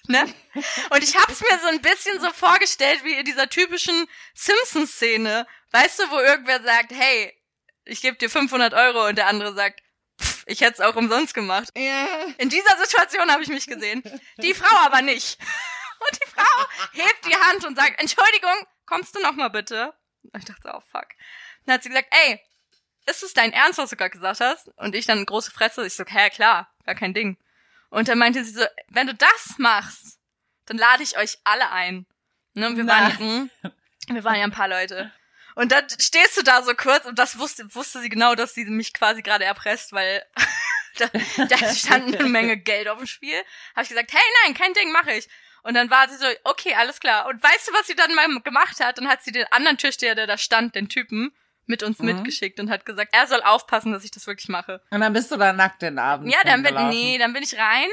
[0.08, 0.22] ne?
[0.90, 5.46] Und ich hab's mir so ein bisschen so vorgestellt wie in dieser typischen Simpsons-Szene.
[5.70, 7.32] Weißt du, wo irgendwer sagt, hey,
[7.84, 9.80] ich gebe dir 500 Euro und der andere sagt,
[10.20, 11.68] pff, ich hätte es auch umsonst gemacht.
[11.76, 12.06] Ja.
[12.38, 14.02] In dieser Situation habe ich mich gesehen.
[14.38, 15.38] Die Frau aber nicht.
[16.02, 19.94] Und die Frau hebt die Hand und sagt, Entschuldigung, kommst du noch mal bitte?
[20.32, 21.06] Und ich dachte, oh fuck.
[21.64, 22.40] Dann hat sie gesagt, ey,
[23.06, 24.68] ist es dein Ernst, was du gerade gesagt hast?
[24.78, 27.38] Und ich dann große Fresse, ich so, hä, klar, gar kein Ding.
[27.92, 30.18] Und dann meinte sie so, wenn du das machst,
[30.64, 32.06] dann lade ich euch alle ein.
[32.54, 33.02] Ne, und wir Na.
[33.02, 33.50] waren, hm,
[34.08, 35.12] wir waren ja ein paar Leute.
[35.54, 38.64] Und dann stehst du da so kurz und das wusste, wusste sie genau, dass sie
[38.64, 40.24] mich quasi gerade erpresst, weil
[40.96, 41.10] da,
[41.44, 43.36] da stand eine Menge Geld auf dem Spiel.
[43.74, 45.28] Habe ich gesagt, hey, nein, kein Ding, mache ich.
[45.62, 47.26] Und dann war sie so, okay, alles klar.
[47.26, 48.96] Und weißt du, was sie dann mal gemacht hat?
[48.96, 52.06] Dann hat sie den anderen Türsteher, der da stand, den Typen, mit uns Mhm.
[52.06, 54.82] mitgeschickt und hat gesagt, er soll aufpassen, dass ich das wirklich mache.
[54.90, 56.32] Und dann bist du da nackt den Abend.
[56.32, 57.88] Ja, dann bin, nee, dann bin ich rein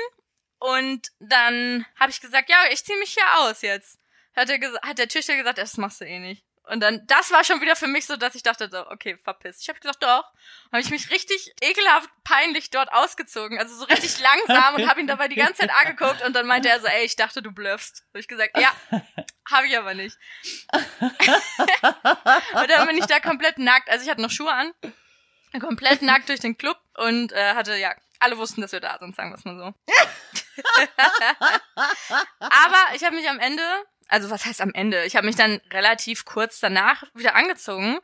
[0.59, 3.97] und dann habe ich gesagt, ja, ich zieh mich hier aus jetzt.
[4.35, 6.43] Hat, er hat der Türsteher gesagt, das machst du eh nicht.
[6.63, 9.59] Und dann, das war schon wieder für mich so, dass ich dachte, so, okay, verpiss.
[9.59, 10.23] Ich habe gesagt, doch.
[10.71, 15.07] Habe ich mich richtig ekelhaft, peinlich dort ausgezogen, also so richtig langsam und habe ihn
[15.07, 18.03] dabei die ganze Zeit angeguckt und dann meinte er so, ey, ich dachte, du blöffst.
[18.09, 18.71] Habe ich gesagt, ja,
[19.51, 20.17] habe ich aber nicht.
[20.71, 24.71] und dann bin ich da komplett nackt, also ich hatte noch Schuhe an,
[25.59, 29.15] komplett nackt durch den Club und äh, hatte, ja, alle wussten, dass wir da sind,
[29.15, 29.73] sagen wir es mal so.
[32.39, 33.63] Aber ich habe mich am Ende,
[34.07, 35.05] also was heißt am Ende?
[35.05, 37.99] Ich habe mich dann relativ kurz danach wieder angezogen,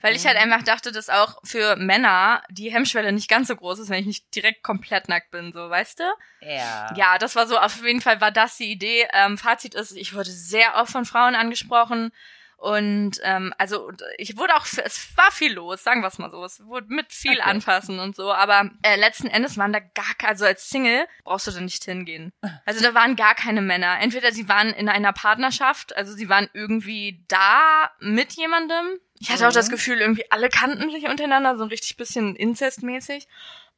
[0.00, 3.78] weil ich halt einfach dachte, dass auch für Männer die Hemmschwelle nicht ganz so groß
[3.80, 6.04] ist, wenn ich nicht direkt komplett nackt bin, so, weißt du?
[6.40, 6.92] Ja.
[6.96, 9.08] Ja, das war so, auf jeden Fall war das die Idee.
[9.12, 12.12] Ähm, Fazit ist, ich wurde sehr oft von Frauen angesprochen.
[12.58, 16.42] Und ähm, also ich wurde auch, es war viel los, sagen wir es mal so.
[16.42, 17.50] Es wurde mit viel Okay.
[17.50, 21.46] anfassen und so, aber äh, letzten Endes waren da gar ke- also als Single brauchst
[21.46, 22.32] du da nicht hingehen.
[22.64, 24.00] Also da waren gar keine Männer.
[24.00, 28.98] Entweder sie waren in einer Partnerschaft, also sie waren irgendwie da mit jemandem.
[29.20, 29.54] Ich hatte auch Mhm.
[29.54, 33.26] das Gefühl, irgendwie alle kannten sich untereinander, so ein richtig bisschen inzestmäßig.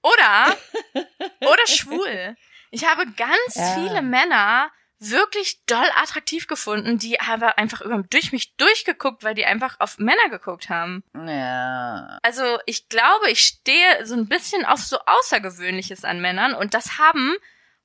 [0.03, 0.57] Oder
[1.41, 2.37] oder schwul.
[2.71, 3.75] Ich habe ganz Ja.
[3.75, 4.71] viele Männer
[5.01, 9.99] wirklich doll attraktiv gefunden, die aber einfach über, durch mich durchgeguckt, weil die einfach auf
[9.99, 11.05] Männer geguckt haben.
[11.15, 12.19] Ja.
[12.23, 16.99] Also ich glaube, ich stehe so ein bisschen auf so Außergewöhnliches an Männern und das
[16.99, 17.37] haben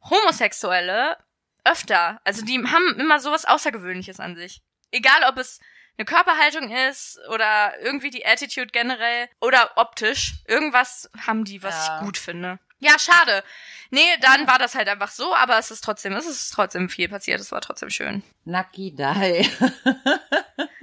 [0.10, 1.18] Homosexuelle
[1.64, 2.20] öfter.
[2.24, 4.62] Also die haben immer sowas Außergewöhnliches an sich.
[4.92, 5.60] Egal, ob es
[5.98, 10.34] eine Körperhaltung ist oder irgendwie die Attitude generell oder optisch.
[10.48, 11.98] Irgendwas haben die, was Ja.
[12.00, 12.60] ich gut finde.
[12.84, 13.44] Ja, schade.
[13.92, 17.10] Nee, dann war das halt einfach so, aber es ist trotzdem, es ist trotzdem viel
[17.10, 17.40] passiert.
[17.40, 18.24] Es war trotzdem schön.
[18.46, 19.50] Nucky Die.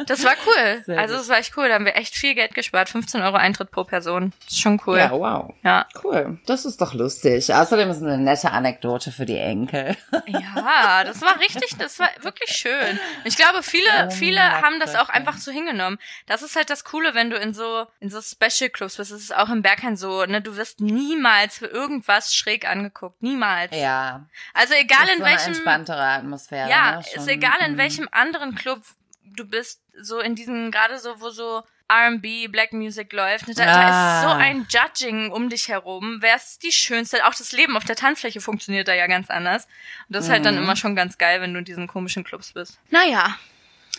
[0.07, 0.83] Das war cool.
[0.87, 1.69] Sehr also es war echt cool.
[1.69, 2.89] Da haben wir echt viel Geld gespart.
[2.89, 4.33] 15 Euro Eintritt pro Person.
[4.45, 4.99] Das ist schon cool.
[4.99, 5.53] Ja, wow.
[5.63, 5.87] Ja.
[6.03, 6.39] Cool.
[6.47, 7.55] Das ist doch lustig.
[7.55, 9.97] Außerdem ist es eine nette Anekdote für die Enkel.
[10.27, 12.99] Ja, das war richtig, das war wirklich schön.
[13.25, 15.99] Ich glaube, viele, Oh, viele haben das auch einfach so hingenommen.
[16.27, 19.13] Das ist halt das Coole, wenn du in so, in so Special Clubs bist.
[19.13, 21.90] Das ist auch im Berghain so, ne, du wirst niemals für irgendwas
[22.33, 23.23] schräg angeguckt.
[23.23, 23.75] Niemals.
[23.77, 24.27] Ja.
[24.55, 26.69] Also egal ist in so eine welchem, entspanntere Atmosphäre.
[26.71, 27.05] ja, ne?
[27.15, 27.79] ist egal in mm.
[27.79, 28.83] welchem anderen Club
[29.25, 33.65] du bist, so in diesen, gerade so, wo so R&B, Black Music läuft, ne, da,
[33.65, 34.37] da ist so Ah.
[34.37, 36.19] ein Judging um dich herum.
[36.21, 37.27] Wer ist die Schönste?
[37.27, 39.65] Auch das Leben auf der Tanzfläche funktioniert da ja ganz anders.
[40.09, 40.63] Und das ist halt dann Mhm.
[40.63, 42.79] immer schon ganz geil, wenn du in diesen komischen Clubs bist.
[42.91, 43.37] Naja.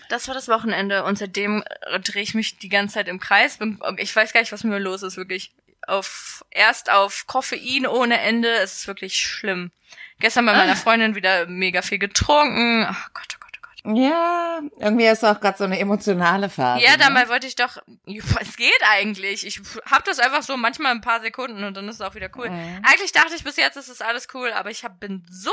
[0.08, 1.64] Das war das Wochenende und seitdem
[2.04, 3.60] drehe ich mich die ganze Zeit im Kreis.
[3.98, 5.52] Ich weiß gar nicht, was mit mir los ist, wirklich.
[5.88, 8.50] Auf, erst auf Koffein ohne Ende.
[8.50, 9.72] Es ist wirklich schlimm.
[10.20, 12.86] Gestern bei meiner Freundin wieder mega viel getrunken.
[12.88, 13.98] Ach Gott, oh Gott, oh Gott.
[13.98, 16.84] Ja, irgendwie ist auch gerade so eine emotionale Phase.
[16.86, 16.98] Ja, ne?
[17.00, 19.46] dabei wollte ich doch, es geht eigentlich.
[19.46, 22.30] Ich hab das einfach so manchmal ein paar Sekunden und dann ist es auch wieder
[22.38, 22.50] cool.
[22.50, 22.82] Mhm.
[22.84, 25.52] Eigentlich dachte ich bis jetzt ist es alles cool, aber ich hab, bin so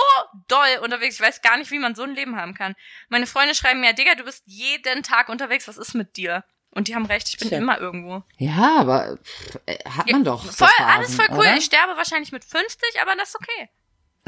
[0.48, 1.14] doll unterwegs.
[1.14, 2.74] Ich weiß gar nicht, wie man so ein Leben haben kann.
[3.08, 5.66] Meine Freunde schreiben mir, Digga, du bist jeden Tag unterwegs.
[5.66, 6.44] Was ist mit dir?
[6.78, 7.58] Und die haben recht, ich bin Tja.
[7.58, 8.22] immer irgendwo.
[8.36, 10.44] Ja, aber pff, äh, hat man doch.
[10.44, 11.38] voll, Phasen, alles voll cool.
[11.38, 11.56] Oder?
[11.56, 13.68] Ich sterbe wahrscheinlich mit 50, aber das ist okay.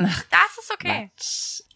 [0.02, 1.10] Ach, Das ist okay.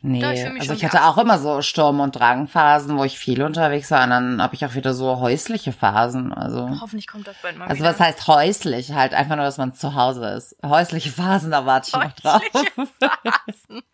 [0.00, 3.40] Nee, Doch, ich also ich hatte auch immer so Sturm- und Drangphasen, wo ich viel
[3.42, 6.32] unterwegs war und dann habe ich auch wieder so häusliche Phasen.
[6.32, 7.90] Also, Hoffentlich kommt das bald mal also wieder.
[7.92, 8.92] was heißt häuslich?
[8.92, 10.56] Halt einfach nur, dass man zu Hause ist.
[10.64, 12.42] Häusliche Phasen, da warte ich noch drauf.
[12.52, 13.82] Häusliche Phasen.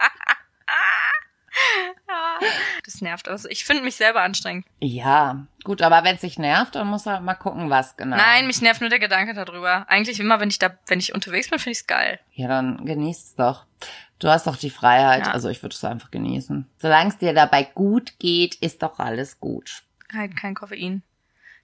[2.85, 3.29] das nervt.
[3.29, 4.67] Also ich finde mich selber anstrengend.
[4.81, 8.17] Ja, gut, aber wenn es sich nervt, dann muss halt mal gucken, was genau.
[8.17, 9.89] Nein, mich nervt nur der Gedanke darüber.
[9.89, 12.19] Eigentlich immer, wenn ich da, wenn ich unterwegs bin, finde ich's geil.
[12.33, 13.67] Ja, dann genieß's doch.
[14.19, 15.33] Du hast doch die Freiheit, Ja.
[15.33, 16.69] also ich würde es einfach genießen.
[16.77, 19.83] Solange es dir dabei gut geht, ist doch alles gut.
[20.13, 21.03] Halt kein Koffein.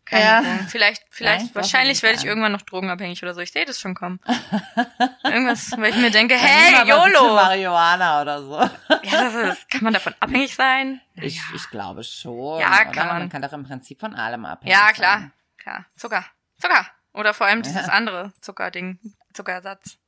[0.06, 0.40] Keine Ja.
[0.40, 0.68] Drogen.
[0.68, 2.28] Vielleicht, vielleicht, Nein, wahrscheinlich werde ich an.
[2.28, 3.40] irgendwann noch drogenabhängig oder so.
[3.40, 4.20] Ich sehe das schon kommen.
[5.24, 7.34] Irgendwas, weil ich mir denke, hey, YOLO!
[7.34, 8.58] Marihuana oder so.
[9.02, 11.00] Ja, das ist, kann man davon abhängig sein?
[11.16, 12.60] Ich, ich glaube schon.
[12.60, 12.84] Ja, oder?
[12.92, 13.18] kann man.
[13.18, 14.94] Man kann doch im Prinzip von allem abhängig Ja, sein.
[14.94, 15.84] klar, klar.
[15.96, 16.24] Zucker.
[16.60, 16.86] Zucker.
[17.12, 17.92] Oder vor allem dieses Ja.
[17.92, 18.98] andere Zuckerding.
[19.34, 19.98] Zuckersatz.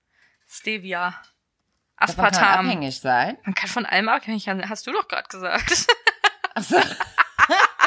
[0.47, 1.15] Stevia.
[1.99, 2.67] Davon kann man Aspartam.
[2.67, 3.37] abhängig sein.
[3.45, 4.69] Man kann von allem abhängig sein.
[4.69, 5.87] Hast du doch gerade gesagt.
[6.55, 6.77] Ach so.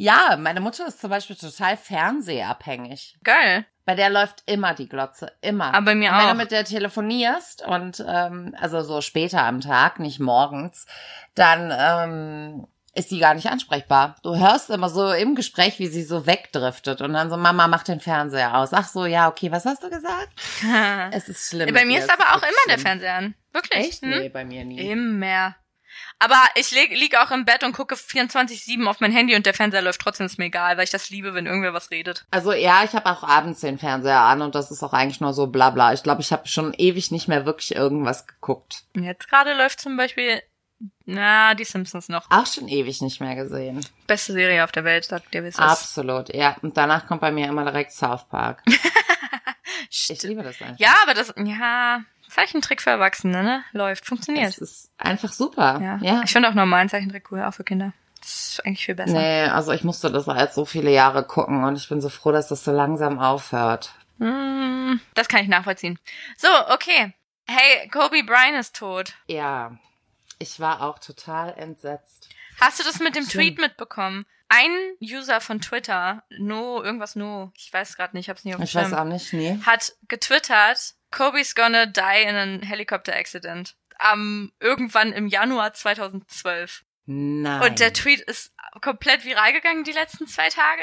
[0.00, 3.18] ja, meine Mutter ist zum Beispiel total fernsehabhängig.
[3.22, 3.66] Geil.
[3.84, 5.74] Bei der läuft immer die Glotze, immer.
[5.74, 6.30] Aber bei mir Und wenn auch.
[6.30, 10.86] du mit der telefonierst und ähm, also so später am Tag, nicht morgens,
[11.34, 14.16] dann ähm, ist die gar nicht ansprechbar.
[14.22, 17.82] Du hörst immer so im Gespräch, wie sie so wegdriftet und dann so, Mama, mach
[17.82, 18.72] den Fernseher aus.
[18.72, 20.30] Ach so, ja, okay, was hast du gesagt?
[21.12, 21.74] Es ist schlimm.
[21.74, 22.78] bei mir ist aber auch immer der.
[22.78, 23.34] Fernseher an.
[23.52, 23.78] Wirklich.
[23.86, 24.02] Echt?
[24.02, 24.10] Hm?
[24.10, 24.80] Nee, bei mir nie.
[24.90, 25.56] Immer.
[26.18, 29.54] Aber ich lieg, lieg auch im Bett und gucke 24-7 auf mein Handy und der
[29.54, 32.26] Fernseher läuft trotzdem, ist mir egal, weil ich das liebe, wenn irgendwer was redet.
[32.30, 35.32] Also ja, ich habe auch abends den Fernseher an und das ist auch eigentlich nur
[35.32, 35.92] so blabla.
[35.92, 38.84] Ich glaube, ich habe schon ewig nicht mehr wirklich irgendwas geguckt.
[38.94, 40.42] Jetzt gerade läuft zum Beispiel,
[41.04, 42.30] na, die Simpsons noch.
[42.30, 43.84] Auch schon ewig nicht mehr gesehen.
[44.06, 45.58] Beste Serie auf der Welt, sagt es ist.
[45.58, 46.56] Absolut, ja.
[46.62, 48.62] Und danach kommt bei mir immer direkt South Park.
[49.90, 50.78] Ich liebe das einfach.
[50.78, 53.64] Ja, aber das, ja, Zeichentrick für Erwachsene, ne?
[53.72, 54.48] Läuft, funktioniert.
[54.48, 55.80] Es ist einfach super.
[55.82, 55.98] Ja.
[56.00, 56.22] Ja.
[56.24, 57.92] Ich finde auch normalen Zeichentrick cool, auch für Kinder.
[58.20, 59.18] Das ist eigentlich viel besser.
[59.18, 62.32] Nee, also ich musste das halt so viele Jahre gucken und ich bin so froh,
[62.32, 63.94] dass das so langsam aufhört.
[64.18, 65.98] Mm, das kann ich nachvollziehen.
[66.36, 67.14] So, okay.
[67.46, 69.14] Hey, Kobe Bryant ist tot.
[69.26, 69.72] Ja,
[70.38, 72.28] ich war auch total entsetzt.
[72.60, 73.26] Hast du das mit dem.
[73.26, 74.26] Tweet mitbekommen?
[74.48, 78.60] Ein User von Twitter, no, irgendwas no, ich weiß gerade nicht, ich hab's nicht auf
[78.60, 79.56] dem Ich weiß auch nicht, nee.
[79.64, 83.74] hat getwittert, Kobe's gonna die in a helicopter accident.
[83.98, 86.84] Am, irgendwann im Januar 2012.
[87.06, 87.62] Nein.
[87.62, 90.82] Und der Tweet ist komplett viral gegangen die letzten zwei Tage.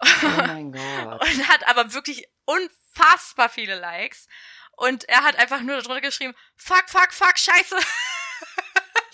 [0.00, 0.06] oh
[0.46, 1.22] mein Gott.
[1.22, 4.28] und hat aber wirklich unfassbar viele Likes.
[4.76, 7.76] Und er hat einfach nur darunter geschrieben, fuck, fuck, fuck, scheiße.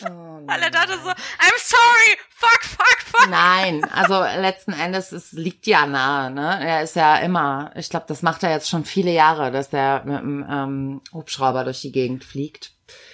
[0.04, 1.00] Oh er dachte nein.
[1.02, 3.30] so, I'm sorry, fuck, fuck, fuck.
[3.30, 6.60] Nein, also letzten Endes, es liegt ja nahe, ne?
[6.64, 10.02] Er ist ja immer, ich glaube, das macht er jetzt schon viele Jahre, dass der
[10.04, 12.72] mit dem ähm, Hubschrauber durch die Gegend fliegt.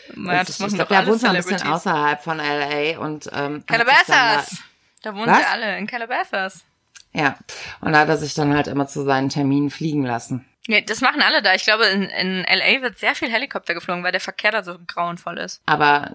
[0.08, 3.30] Ja, Und das ich glaube, er alle wohnt noch ein bisschen außerhalb von LA und
[3.32, 4.58] ähm, Calabasas.
[5.02, 5.38] Da wohnen Was?
[5.38, 6.64] sie alle, in Calabasas.
[7.12, 7.36] Ja,
[7.80, 10.44] und da hat er sich dann halt immer zu seinen Terminen fliegen lassen.
[10.66, 11.54] Ja, das machen alle da.
[11.54, 14.78] Ich glaube, in, in LA wird sehr viel Helikopter geflogen, weil der Verkehr da so
[14.86, 15.62] grauenvoll ist.
[15.66, 16.10] Aber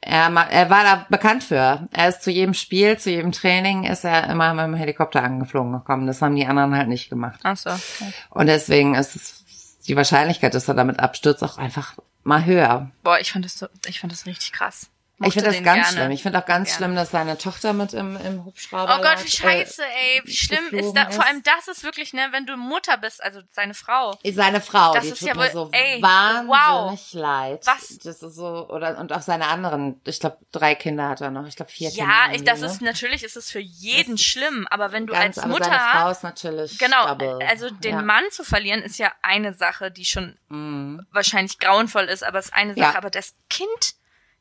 [0.00, 1.88] er, er war da bekannt für.
[1.92, 5.72] Er ist zu jedem Spiel, zu jedem Training ist er immer mit dem Helikopter angeflogen
[5.72, 6.06] gekommen.
[6.06, 7.40] Das haben die anderen halt nicht gemacht.
[7.42, 7.70] Ach so.
[7.70, 8.12] Okay.
[8.30, 9.44] Und deswegen ist es
[9.86, 12.90] die Wahrscheinlichkeit, dass er damit abstürzt, auch einfach mal höher.
[13.02, 14.90] Boah, ich fand das so, ich fand das richtig krass.
[15.28, 15.86] Ich finde das ganz gerne.
[15.86, 16.10] schlimm.
[16.12, 16.76] Ich finde auch ganz Gerne.
[16.78, 20.22] schlimm, dass seine Tochter mit im, im Hubschrauber Oh Gott, lag, wie scheiße, ey.
[20.24, 21.10] Wie schlimm ist geflogen da.
[21.10, 24.18] Vor allem das ist wirklich, ne, wenn du Mutter bist, also seine Frau.
[24.22, 27.66] Äh, seine Frau, Das die ist tut ja mir wohl- so ey, wahnsinnig leid.
[27.66, 27.98] Was?
[27.98, 31.46] Das ist so, oder, und auch seine anderen, ich glaube, drei Kinder hat er noch.
[31.46, 32.06] Ich glaube, vier Kinder.
[32.28, 32.66] Ja, ich, das ne?
[32.66, 35.64] ist, natürlich ist es für jeden Das schlimm, aber wenn du Ganz, als aber Mutter,
[35.66, 37.38] seine Frau ist natürlich genau, double.
[37.46, 38.02] also den ja.
[38.02, 41.06] Mann zu verlieren ist ja eine Sache, die schon Mhm.
[41.12, 42.96] wahrscheinlich grauenvoll ist, aber es ist eine Sache, Ja.
[42.96, 43.94] aber das Kind,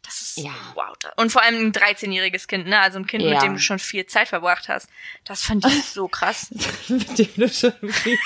[0.03, 0.51] das ist Ja.
[0.75, 0.85] wow.
[1.17, 2.79] Und vor allem ein 13-jähriges Kind, ne?
[2.79, 3.31] Also ein Kind, Ja.
[3.31, 4.87] mit dem du schon viel Zeit verbracht hast.
[5.25, 6.47] Das fand ich so krass.
[6.87, 8.17] mit dem du schon viel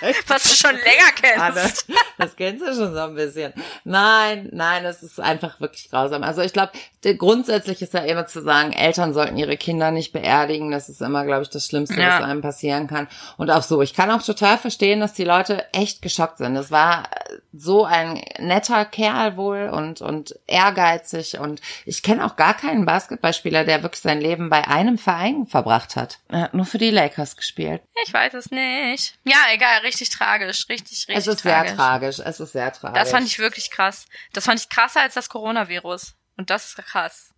[0.00, 1.12] Zeit Was du schon länger
[1.54, 1.86] kennst.
[2.18, 3.52] das kennst du schon so ein bisschen.
[3.84, 6.22] Nein, nein, es ist einfach wirklich grausam.
[6.22, 6.72] Also ich glaube,
[7.18, 10.70] grundsätzlich ist ja immer zu sagen, Eltern sollten ihre Kinder nicht beerdigen.
[10.70, 12.18] Das ist immer, glaube ich, das Schlimmste, Ja.
[12.20, 13.08] was einem passieren kann.
[13.36, 16.54] Und auch so, ich kann auch total verstehen, dass die Leute echt geschockt sind.
[16.56, 17.08] Es war
[17.52, 21.21] so ein netter Kerl wohl und, und ehrgeizig.
[21.38, 25.96] Und ich kenne auch gar keinen Basketballspieler, der wirklich sein Leben bei einem Verein verbracht
[25.96, 26.18] hat.
[26.28, 27.82] Er hat nur für die Lakers gespielt.
[28.06, 29.18] Ich weiß es nicht.
[29.24, 31.70] Ja, egal, richtig tragisch, richtig, richtig es ist tragisch.
[31.70, 32.18] sehr tragisch.
[32.18, 32.98] Es ist sehr tragisch.
[33.00, 34.06] Das fand ich wirklich krass.
[34.32, 36.14] Das fand ich krasser als das Coronavirus.
[36.36, 37.32] Und das ist krass.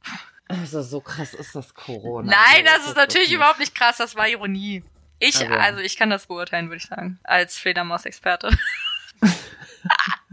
[0.48, 2.30] Also so krass ist das Corona.
[2.30, 3.36] Nein, das ist wirklich natürlich nicht.
[3.36, 3.96] überhaupt nicht krass.
[3.96, 4.84] Das war Ironie.
[5.18, 5.54] Ich, Also.
[5.54, 8.50] also ich kann das beurteilen, würde ich sagen, als Fledermaus-Experte.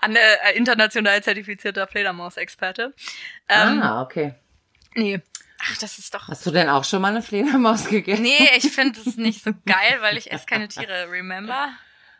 [0.00, 2.94] An äh, international zertifizierter Fledermaus-Experte.
[3.48, 4.34] Ähm, ah, okay.
[4.94, 5.20] Nee.
[5.62, 6.28] Ach, das ist doch.
[6.28, 8.22] Hast du denn auch schon mal eine Fledermaus gegessen?
[8.22, 11.68] Nee, ich finde es nicht so geil, weil ich esse keine Tiere, remember?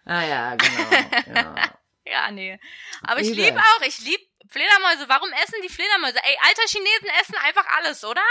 [0.04, 1.34] Ah ja, genau.
[1.34, 1.54] Ja.
[2.06, 2.58] Ja, nee.
[3.02, 5.08] Aber ich liebe auch, ich liebe Fledermäuse.
[5.08, 6.16] Warum essen die Fledermäuse?
[6.16, 8.22] Ey, alter Chinesen essen einfach alles, oder?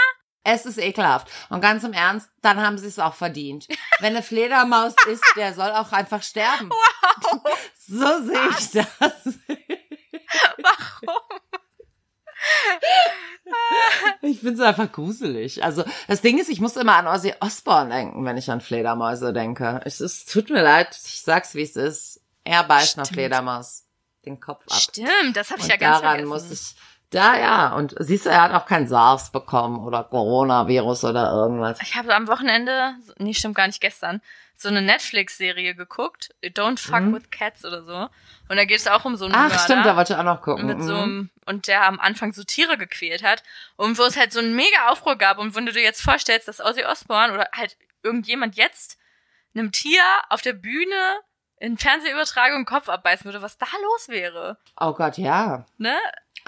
[0.42, 1.28] Es ist ekelhaft.
[1.50, 3.68] Und ganz im Ernst, dann haben sie es auch verdient.
[4.00, 6.70] Wenn eine Fledermaus ist, der soll auch einfach sterben.
[7.22, 7.58] Wow.
[7.90, 8.86] So sehe ich das.
[10.58, 11.40] Warum?
[14.22, 15.64] Ich finde es einfach gruselig.
[15.64, 19.32] Also das Ding ist, ich muss immer an Ozzy Osbourne denken, wenn ich an Fledermäuse
[19.32, 19.80] denke.
[19.84, 22.20] Es ist, tut mir leid, ich sag's wie es ist.
[22.44, 23.86] Er beißt nach Fledermaus
[24.24, 24.78] den Kopf ab.
[24.78, 26.28] Stimmt, das habe ich Und ja ganz daran vergessen.
[26.28, 26.76] muss ich.
[27.10, 31.80] Da ja, und siehst du, er hat auch kein SARS bekommen oder Coronavirus oder irgendwas.
[31.82, 34.22] Ich habe am Wochenende, nee, stimmt gar nicht gestern,
[34.60, 37.14] so eine Netflix-Serie geguckt, Don't Fuck Mhm.
[37.14, 38.08] with Cats oder so.
[38.48, 39.58] Und da geht es auch um so einen Ach, Mörder.
[39.58, 40.66] stimmt, da wollte ich auch noch gucken.
[40.66, 41.02] mit so Mhm.
[41.02, 43.42] einem, und der am Anfang so Tiere gequält hat
[43.76, 46.48] und wo es halt so einen mega Aufruhr gab und wenn du dir jetzt vorstellst,
[46.48, 48.98] dass Ozzy Osbourne oder halt irgendjemand jetzt
[49.54, 51.20] einem Tier auf der Bühne
[51.58, 55.66] in Fernsehübertragung Kopf abbeißen würde, was da los wäre, Oh Gott, ja.
[55.78, 55.96] ne?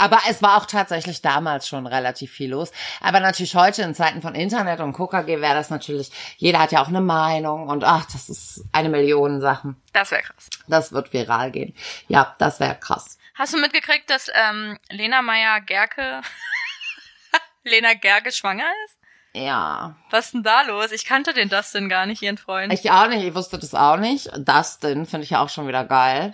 [0.02, 2.72] Aber es war auch tatsächlich damals schon relativ viel los.
[3.00, 6.82] Aber natürlich heute in Zeiten von Internet und KKG wäre das natürlich, jeder hat ja
[6.82, 9.80] auch eine Meinung und ach, das ist eine Million Sachen.
[9.92, 10.50] Das wäre krass.
[10.66, 11.72] Das wird viral gehen.
[12.08, 13.16] Ja, das wäre krass.
[13.36, 16.22] Hast du mitgekriegt, dass ähm, Lena Meyer Gerke
[17.62, 18.98] Lena Gerke schwanger ist?
[19.34, 19.94] Ja.
[20.10, 20.90] Was ist denn da los?
[20.90, 22.72] Ich kannte den Dustin gar nicht, ihren Freund.
[22.72, 24.30] Ich auch nicht, ich wusste das auch nicht.
[24.36, 26.32] Dustin finde ich ja auch schon wieder geil.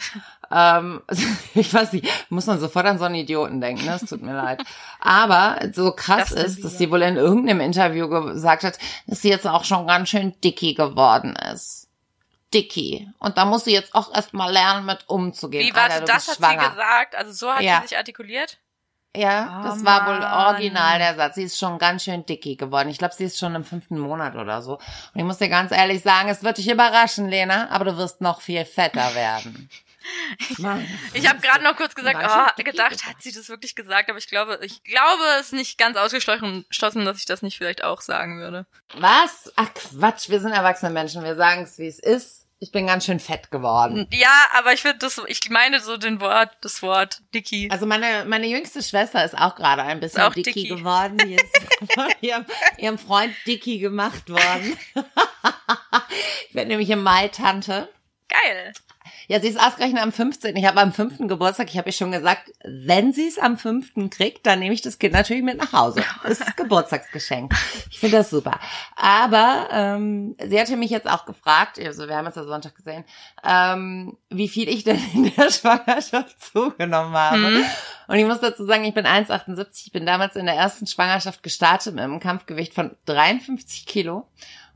[0.51, 1.03] Ähm,
[1.55, 3.95] ich weiß nicht, muss man sofort an so einen Idioten denken, ne?
[4.03, 4.63] Es tut mir leid.
[5.01, 9.29] Aber so krass Dustin ist, dass sie wohl in irgendeinem Interview gesagt hat, dass sie
[9.31, 11.89] jetzt auch schon ganz schön dicky geworden ist.
[12.55, 13.09] Dicky.
[13.19, 15.67] Und da muss sie jetzt auch erstmal lernen, mit umzugehen.
[15.67, 16.63] Wie, warte, Alter, das hat schwanger.
[16.65, 17.15] sie gesagt?
[17.15, 17.81] Also so hat Ja.
[17.83, 18.57] sie sich artikuliert?
[19.17, 20.47] Ja, Oh, das war wohl Mann.
[20.55, 21.35] original der Satz.
[21.35, 22.89] Sie ist schon ganz schön dicky geworden.
[22.89, 24.75] Ich glaube, sie ist schon im fünften Monat oder so.
[24.75, 24.81] Und
[25.15, 28.41] ich muss dir ganz ehrlich sagen, es wird dich überraschen, Lena, aber du wirst noch
[28.41, 29.69] viel fetter werden.
[30.59, 30.87] Mann.
[31.13, 34.29] Ich habe gerade noch kurz gesagt, oh, gedacht, hat sie das wirklich gesagt, aber ich
[34.29, 36.65] glaube, ich glaube, es ist nicht ganz ausgeschlossen,
[37.05, 38.67] dass ich das nicht vielleicht auch sagen würde.
[38.95, 39.53] Was?
[39.57, 41.25] Ach Quatsch, wir sind erwachsene Menschen.
[41.25, 42.49] Wir sagen es, wie es ist.
[42.61, 44.09] Ich bin ganz schön fett geworden.
[44.13, 47.69] Ja, aber ich finde das, ich meine so den Wort, das Wort Dicky.
[47.71, 50.69] Also meine, meine jüngste Schwester ist auch gerade ein bisschen auch dicky, dicky.
[50.69, 51.19] geworden.
[51.19, 51.45] Die ist
[51.95, 52.45] von ihrem,
[52.77, 54.77] ihrem Freund dicky gemacht worden.
[56.49, 57.89] ich werde nämlich im Mai Tante.
[58.29, 58.73] Geil.
[59.27, 60.57] Ja, sie ist ausgerechnet am 15.
[60.57, 61.29] Ich habe am 5.
[61.29, 64.11] Geburtstag, ich habe ihr schon gesagt, wenn sie es am 5.
[64.11, 66.03] kriegt, dann nehme ich das Kind natürlich mit nach Hause.
[66.23, 67.55] Das ist Geburtstagsgeschenk.
[67.91, 68.59] Ich finde das super.
[68.97, 73.05] Aber ähm, sie hatte mich jetzt auch gefragt, also wir haben es ja Sonntag gesehen,
[73.45, 77.39] ähm, wie viel ich denn in der Schwangerschaft zugenommen habe.
[77.39, 77.65] Mhm.
[78.09, 79.87] Und ich muss dazu sagen, ich bin 1,78.
[79.87, 84.27] Ich bin damals in der ersten Schwangerschaft gestartet mit einem Kampfgewicht von 53 Kilo.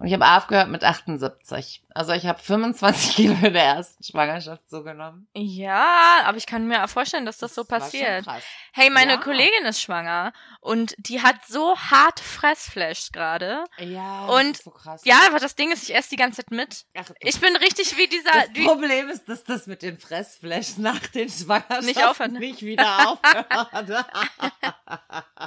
[0.02, 1.84] Und ich habe aufgehört mit 78.
[1.94, 5.28] Also ich habe 25 Kilo in der ersten Schwangerschaft zugenommen.
[5.32, 8.26] Ja, aber ich kann mir vorstellen, dass das so war schon passiert.
[8.72, 9.18] Hey, meine Ja.
[9.18, 13.62] Kollegin ist schwanger und die hat so hart Fressflash gerade.
[13.78, 15.02] Ja, Und- das so krass.
[15.04, 16.84] Ja, aber das Ding ist, ich esse die ganze Zeit mit.
[16.98, 18.32] Ach, Ich bin richtig wie dieser.
[18.32, 22.62] das Wie, Problem ist, dass das mit den Fressflash nach den Schwangerschaften Nicht aufhört, nicht
[22.62, 23.46] wieder aufhört.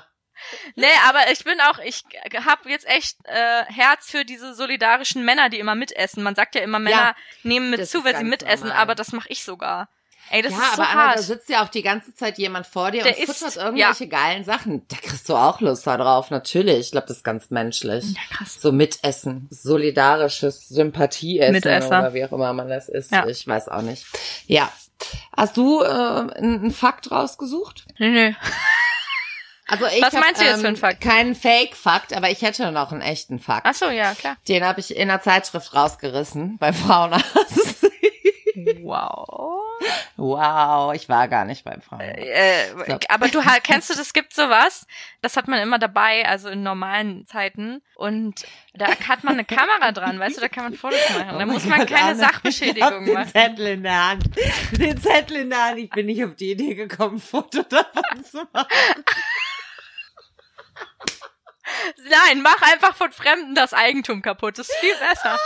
[0.75, 2.03] nee, aber ich bin auch, ich
[2.45, 6.23] habe jetzt echt äh, Herz für diese solidarischen Männer, die immer mitessen.
[6.23, 8.81] Man sagt ja immer, Männer Ja, nehmen mit zu, ist wenn sie mitessen, normal.
[8.81, 9.89] aber das mache ich sogar.
[10.31, 12.65] Ey, das ja, ist so aber Anna, da sitzt ja auch die ganze Zeit jemand
[12.65, 14.83] vor dir Der und isst, futtert irgendwelche geilen Sachen.
[14.87, 16.79] Da kriegst du auch Lust da drauf, natürlich.
[16.79, 18.03] Ich glaube, das ist ganz menschlich.
[18.05, 18.59] Ja, krass.
[18.59, 21.99] So Mitessen, solidarisches Sympathieessen Mitesser.
[21.99, 23.11] oder wie auch immer man das ist.
[23.11, 23.27] Ja.
[23.27, 24.05] Ich weiß auch nicht.
[24.47, 24.71] Ja.
[25.37, 27.85] Hast du äh, einen Fakt rausgesucht?
[27.99, 28.33] Nö, nö.
[29.67, 31.01] Also ich Was hab, meinst du jetzt für einen ähm, Fakt?
[31.01, 33.65] Keinen Fake-Fakt, aber ich hätte noch einen echten Fakt.
[33.65, 34.37] Ach so, ja, klar.
[34.47, 37.87] Den habe ich in einer Zeitschrift rausgerissen bei Frauenarzt.
[38.81, 39.59] Wow.
[40.15, 42.17] wow, ich war gar nicht beim Frauenarzt.
[42.19, 42.97] Äh, So.
[43.09, 44.87] Aber du kennst du, das gibt sowas,
[45.21, 47.81] das hat man immer dabei, also in normalen Zeiten.
[47.95, 51.37] Und da hat man eine Kamera dran, weißt du, da kann man Fotos machen.
[51.37, 53.31] Da Oh muss mein man Gott, keine Anne, Sachbeschädigung ich hab den machen.
[53.31, 54.23] Zettel in der Hand.
[54.79, 55.77] Den Zettel in der Hand.
[55.79, 58.67] Ich bin nicht auf die Idee gekommen, ein Foto davon zu machen.
[62.09, 64.57] Nein, mach einfach von Fremden das Eigentum kaputt.
[64.59, 65.37] Das ist viel besser.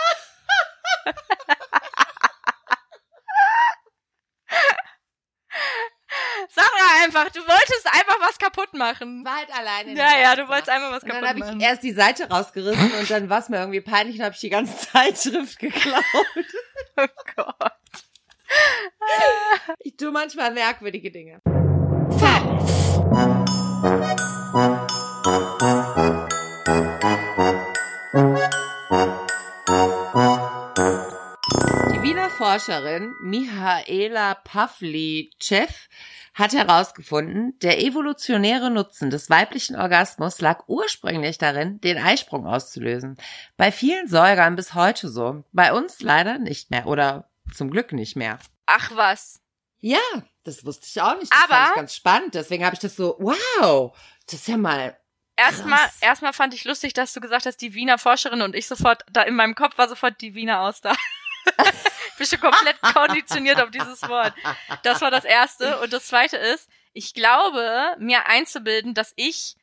[6.49, 9.23] Sag mal einfach, du wolltest einfach was kaputt machen.
[9.23, 9.91] War halt alleine.
[9.91, 11.59] in Ja, ja, du wolltest einfach was Und dann kaputt habe machen.
[11.59, 14.41] ich erst die Seite rausgerissen und dann war es mir irgendwie peinlich und habe ich
[14.41, 16.03] die ganze Zeitschrift geklaut.
[17.01, 17.71] Oh Gott.
[19.79, 21.39] Ich tue manchmal merkwürdige Dinge.
[32.39, 35.89] Forscherin Mihaela Pavlicev
[36.33, 43.17] hat herausgefunden, der evolutionäre Nutzen des weiblichen Orgasmus lag ursprünglich darin, den Eisprung auszulösen.
[43.57, 45.43] Bei vielen Säugern bis heute so.
[45.51, 48.39] Bei uns leider nicht mehr oder zum Glück nicht mehr.
[48.67, 49.41] Ach was.
[49.81, 49.99] Ja,
[50.45, 51.33] das wusste ich auch nicht.
[51.33, 52.35] Das Aber- fand ich ganz spannend.
[52.35, 53.93] Deswegen habe ich das so, wow,
[54.27, 54.97] das ist ja mal
[55.35, 59.03] erstmal, erstmal fand ich lustig, dass du gesagt hast, die Wiener Forscherin und ich sofort,
[59.11, 60.95] da in meinem Kopf war sofort die Wiener aus da.
[62.19, 64.33] ich bin schon komplett konditioniert auf dieses Wort.
[64.83, 65.79] Das war das erste.
[65.79, 69.55] Und das zweite ist, ich glaube, mir einzubilden, dass ich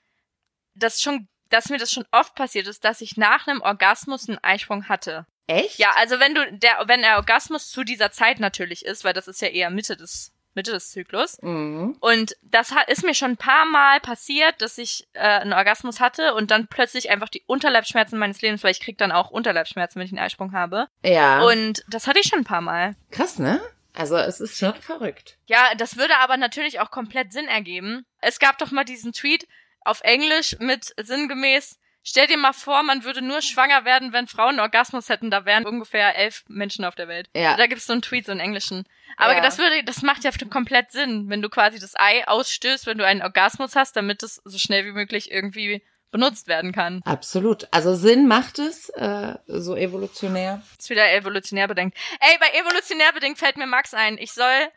[0.74, 4.42] das schon, dass mir das schon oft passiert ist, dass ich nach einem Orgasmus einen
[4.42, 5.26] Eisprung hatte.
[5.46, 5.78] Echt?
[5.78, 9.28] Ja, also wenn du, der, wenn der Orgasmus zu dieser Zeit natürlich ist, weil das
[9.28, 11.40] ist ja eher Mitte des, Mitte des Zyklus.
[11.42, 11.96] Mhm.
[12.00, 16.00] Und das hat, ist mir schon ein paar Mal passiert, dass ich äh, einen Orgasmus
[16.00, 20.00] hatte und dann plötzlich einfach die Unterleibsschmerzen meines Lebens, weil ich krieg dann auch Unterleibsschmerzen,
[20.00, 20.88] wenn ich einen Eisprung habe.
[21.04, 21.42] Ja.
[21.42, 22.96] Und das hatte ich schon ein paar Mal.
[23.10, 23.60] Krass, ne?
[23.94, 25.38] Also es ist schon verrückt.
[25.46, 28.04] Ja, das würde aber natürlich auch komplett Sinn ergeben.
[28.20, 29.48] Es gab doch mal diesen Tweet
[29.80, 31.78] auf Englisch mit sinngemäß,
[32.08, 35.30] stell dir mal vor, man würde nur schwanger werden, wenn Frauen Orgasmus hätten.
[35.30, 37.28] Da wären ungefähr elf Menschen auf der Welt.
[37.34, 37.56] Ja.
[37.56, 38.84] Da gibt's so einen Tweet, so einen englischen.
[39.16, 39.40] Aber Ja.
[39.40, 43.04] das würde, das macht ja komplett Sinn, wenn du quasi das Ei ausstößt, wenn du
[43.06, 45.82] einen Orgasmus hast, damit es so schnell wie möglich irgendwie
[46.12, 47.02] benutzt werden kann.
[47.04, 47.66] Absolut.
[47.72, 50.62] Also Sinn macht es, äh, so evolutionär.
[50.78, 51.94] Ist wieder evolutionär bedingt.
[52.20, 54.68] Ey, bei evolutionär bedingt fällt mir Max ein, ich soll,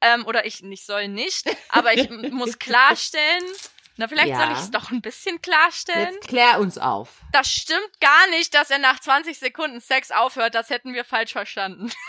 [0.00, 3.44] ähm, oder ich, ich soll nicht, aber ich muss klarstellen,
[3.96, 4.38] na, vielleicht Ja.
[4.38, 6.14] soll ich es doch ein bisschen klarstellen.
[6.14, 7.08] Jetzt klär uns auf.
[7.32, 11.32] Das stimmt gar nicht, dass er nach 20 Sekunden Sex aufhört, das hätten wir falsch
[11.32, 11.90] verstanden.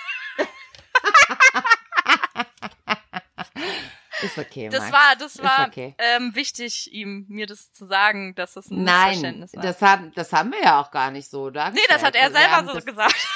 [4.22, 4.94] Ist okay, Das Max.
[4.94, 5.96] war, das war okay.
[5.98, 9.64] ähm, wichtig, ihm mir das zu sagen, dass das ein Nein, Missverständnis war.
[9.64, 12.38] das haben, das haben wir ja auch gar nicht so nee, das hat er Also
[12.38, 13.28] selber so das, gesagt.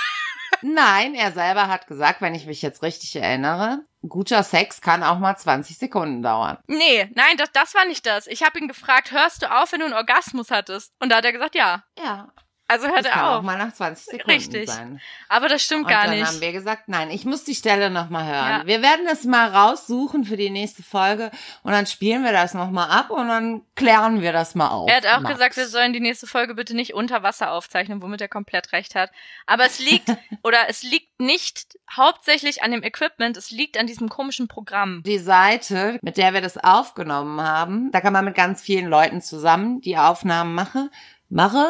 [0.62, 5.20] Nein, er selber hat gesagt, wenn ich mich jetzt richtig erinnere, guter Sex kann auch
[5.20, 6.58] mal 20 Sekunden dauern.
[6.68, 8.28] Nee, nein, das, das war nicht das.
[8.28, 10.94] Ich habe ihn gefragt, hörst du auf, wenn du einen Orgasmus hattest?
[11.00, 11.84] Und da hat er gesagt, ja.
[11.98, 12.30] Ja,
[12.70, 13.44] Also hört das kann er auch auf.
[13.44, 14.70] mal nach 20 Sekunden Richtig.
[14.70, 15.00] sein.
[15.30, 16.28] Aber das stimmt Und gar dann nicht.
[16.28, 18.60] haben wir gesagt, nein, ich muss die Stelle nochmal hören.
[18.62, 18.66] Ja.
[18.68, 21.32] Wir werden das mal raussuchen für die nächste Folge
[21.64, 24.90] und dann spielen wir das nochmal ab und dann klären wir das mal auf.
[24.90, 25.36] Er hat auch Max.
[25.36, 28.96] gesagt, wir sollen die nächste Folge bitte nicht unter Wasser aufzeichnen, womit er komplett recht
[28.96, 29.12] hat.
[29.46, 30.10] Aber es liegt,
[30.44, 35.04] oder es liegt nicht hauptsächlich an dem Equipment, es liegt an diesem komischen Programm.
[35.06, 39.22] die Seite, mit der wir das aufgenommen haben, da kann man mit ganz vielen Leuten
[39.22, 40.90] zusammen die Aufnahmen machen,
[41.30, 41.68] mache.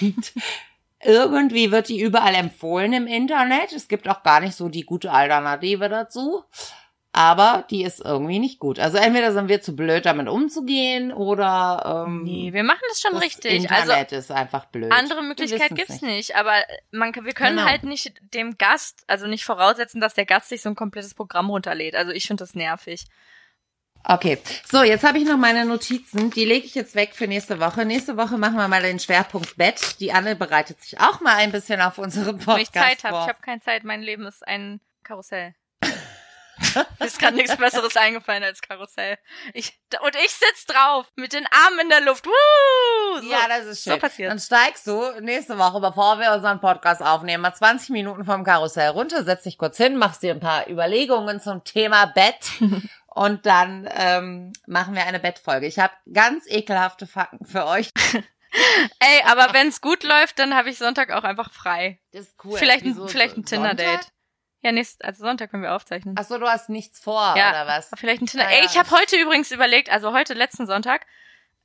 [0.00, 0.32] und
[1.02, 3.72] irgendwie wird die überall empfohlen im Internet.
[3.72, 6.44] Es gibt auch gar nicht so die gute Alternative dazu.
[7.16, 8.80] Aber die ist irgendwie nicht gut.
[8.80, 13.12] Also entweder sind wir zu blöd, damit umzugehen, oder ähm, Nee, wir machen das schon
[13.12, 13.70] das richtig.
[13.70, 14.90] Also Internet ist einfach blöd.
[14.90, 16.34] andere Möglichkeit gibt's nicht.
[16.34, 16.54] aber
[16.90, 17.68] man, wir können Genau.
[17.68, 21.50] halt nicht dem Gast, also nicht voraussetzen, dass der Gast sich so ein komplettes Programm
[21.50, 21.94] runterlädt.
[21.94, 23.04] Also ich finde das nervig.
[24.06, 24.38] Okay,
[24.70, 26.30] so, jetzt habe ich noch meine Notizen.
[26.30, 27.86] Die lege ich jetzt weg für nächste Woche.
[27.86, 29.98] Nächste Woche machen wir mal den Schwerpunkt Bett.
[29.98, 33.22] Die Anne bereitet sich auch mal ein bisschen auf unseren Wenn Podcast ich Zeit habe.
[33.22, 33.82] Ich habe keine Zeit.
[33.82, 35.54] Mein Leben ist ein Karussell.
[35.80, 39.16] Mir ist gerade nichts Besseres eingefallen als Karussell.
[39.54, 42.26] Ich, und ich sitz drauf mit den Armen in der Luft.
[42.26, 43.20] Woo!
[43.20, 43.94] So, ja, das ist schön.
[43.94, 44.30] So passiert.
[44.30, 48.90] Dann steigst du nächste Woche, bevor wir unseren Podcast aufnehmen, mal 20 Minuten vom Karussell
[48.90, 52.52] runter, setz dich kurz hin, machst dir ein paar Überlegungen zum Thema Bett
[53.14, 55.66] und dann ähm, machen wir eine Bettfolge.
[55.66, 57.90] Ich habe ganz ekelhafte Fakten für euch.
[59.00, 61.98] Ey, aber wenn's gut läuft, dann habe ich Sonntag auch einfach frei.
[62.12, 62.56] Das ist cool.
[62.58, 63.76] vielleicht ein, Wieso, vielleicht ein so- Sonntag?
[63.78, 64.08] Tinder-Date.
[64.62, 66.14] Ja, nächst, also Sonntag können wir aufzeichnen.
[66.18, 67.50] Ach so, du hast nichts vor, Ja.
[67.50, 67.90] oder was?
[67.98, 68.46] Vielleicht ein Tinder.
[68.46, 68.58] Ah, ja.
[68.60, 71.04] Ey, ich habe heute übrigens überlegt, also heute letzten Sonntag,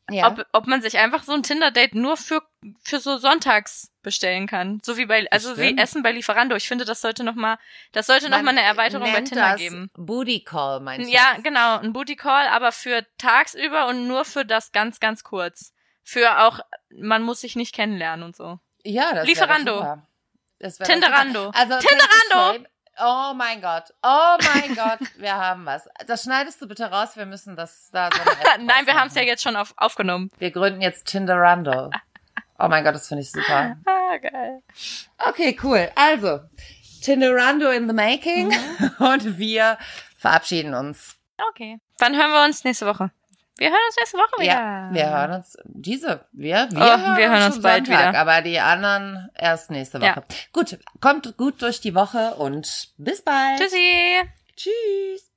[0.09, 0.27] Ja.
[0.27, 2.41] ob, ob man sich einfach so ein Tinder-Date nur für
[2.81, 5.79] für so Sonntags bestellen kann, so wie bei also wie Bestimmt.
[5.79, 6.55] Essen bei Lieferando.
[6.55, 7.57] Ich finde, das sollte noch mal
[7.91, 9.89] das sollte noch Man mal eine Erweiterung bei Tinder geben.
[9.95, 11.11] Booty Call, mein Schatz.
[11.11, 15.73] Ja, genau, ein Booty Call, aber für tagsüber und nur für das ganz ganz kurz.
[16.03, 18.59] Für auch man muss sich nicht kennenlernen und so.
[18.83, 20.01] Ja, das Lieferando.
[20.59, 21.51] Das Tinderando.
[21.51, 22.65] Also, Tinderando.
[23.01, 23.93] Oh mein Gott.
[24.03, 24.99] Oh mein Gott.
[25.15, 25.87] Wir haben was.
[26.05, 27.15] Das schneidest du bitte raus.
[27.15, 28.19] Wir müssen das da so
[28.61, 30.29] Nein, wir haben es ja jetzt schon auf, aufgenommen.
[30.37, 31.91] Wir gründen jetzt Tinderando.
[32.59, 33.77] Oh mein Gott, das finde ich super.
[33.85, 34.63] Ah, geil.
[35.19, 35.87] Okay, cool.
[35.95, 36.39] Also,
[37.01, 38.47] Tinderando in the making.
[38.47, 38.91] Mhm.
[39.05, 39.77] Und wir
[40.17, 41.15] verabschieden uns.
[41.51, 41.79] Okay.
[41.99, 43.11] Wann hören wir uns nächste Woche?
[43.57, 44.53] Wir hören uns nächste Woche wieder.
[44.53, 46.25] Ja, wir hören uns diese.
[46.31, 48.19] Wir, wir, Oh, hören, wir hören uns schon bald Sonntag, wieder.
[48.19, 50.07] Aber die anderen erst nächste Woche.
[50.07, 50.23] Ja.
[50.53, 53.59] Gut, kommt gut durch die Woche und bis bald.
[53.59, 54.21] Tschüssi.
[54.55, 55.28] Tschüss.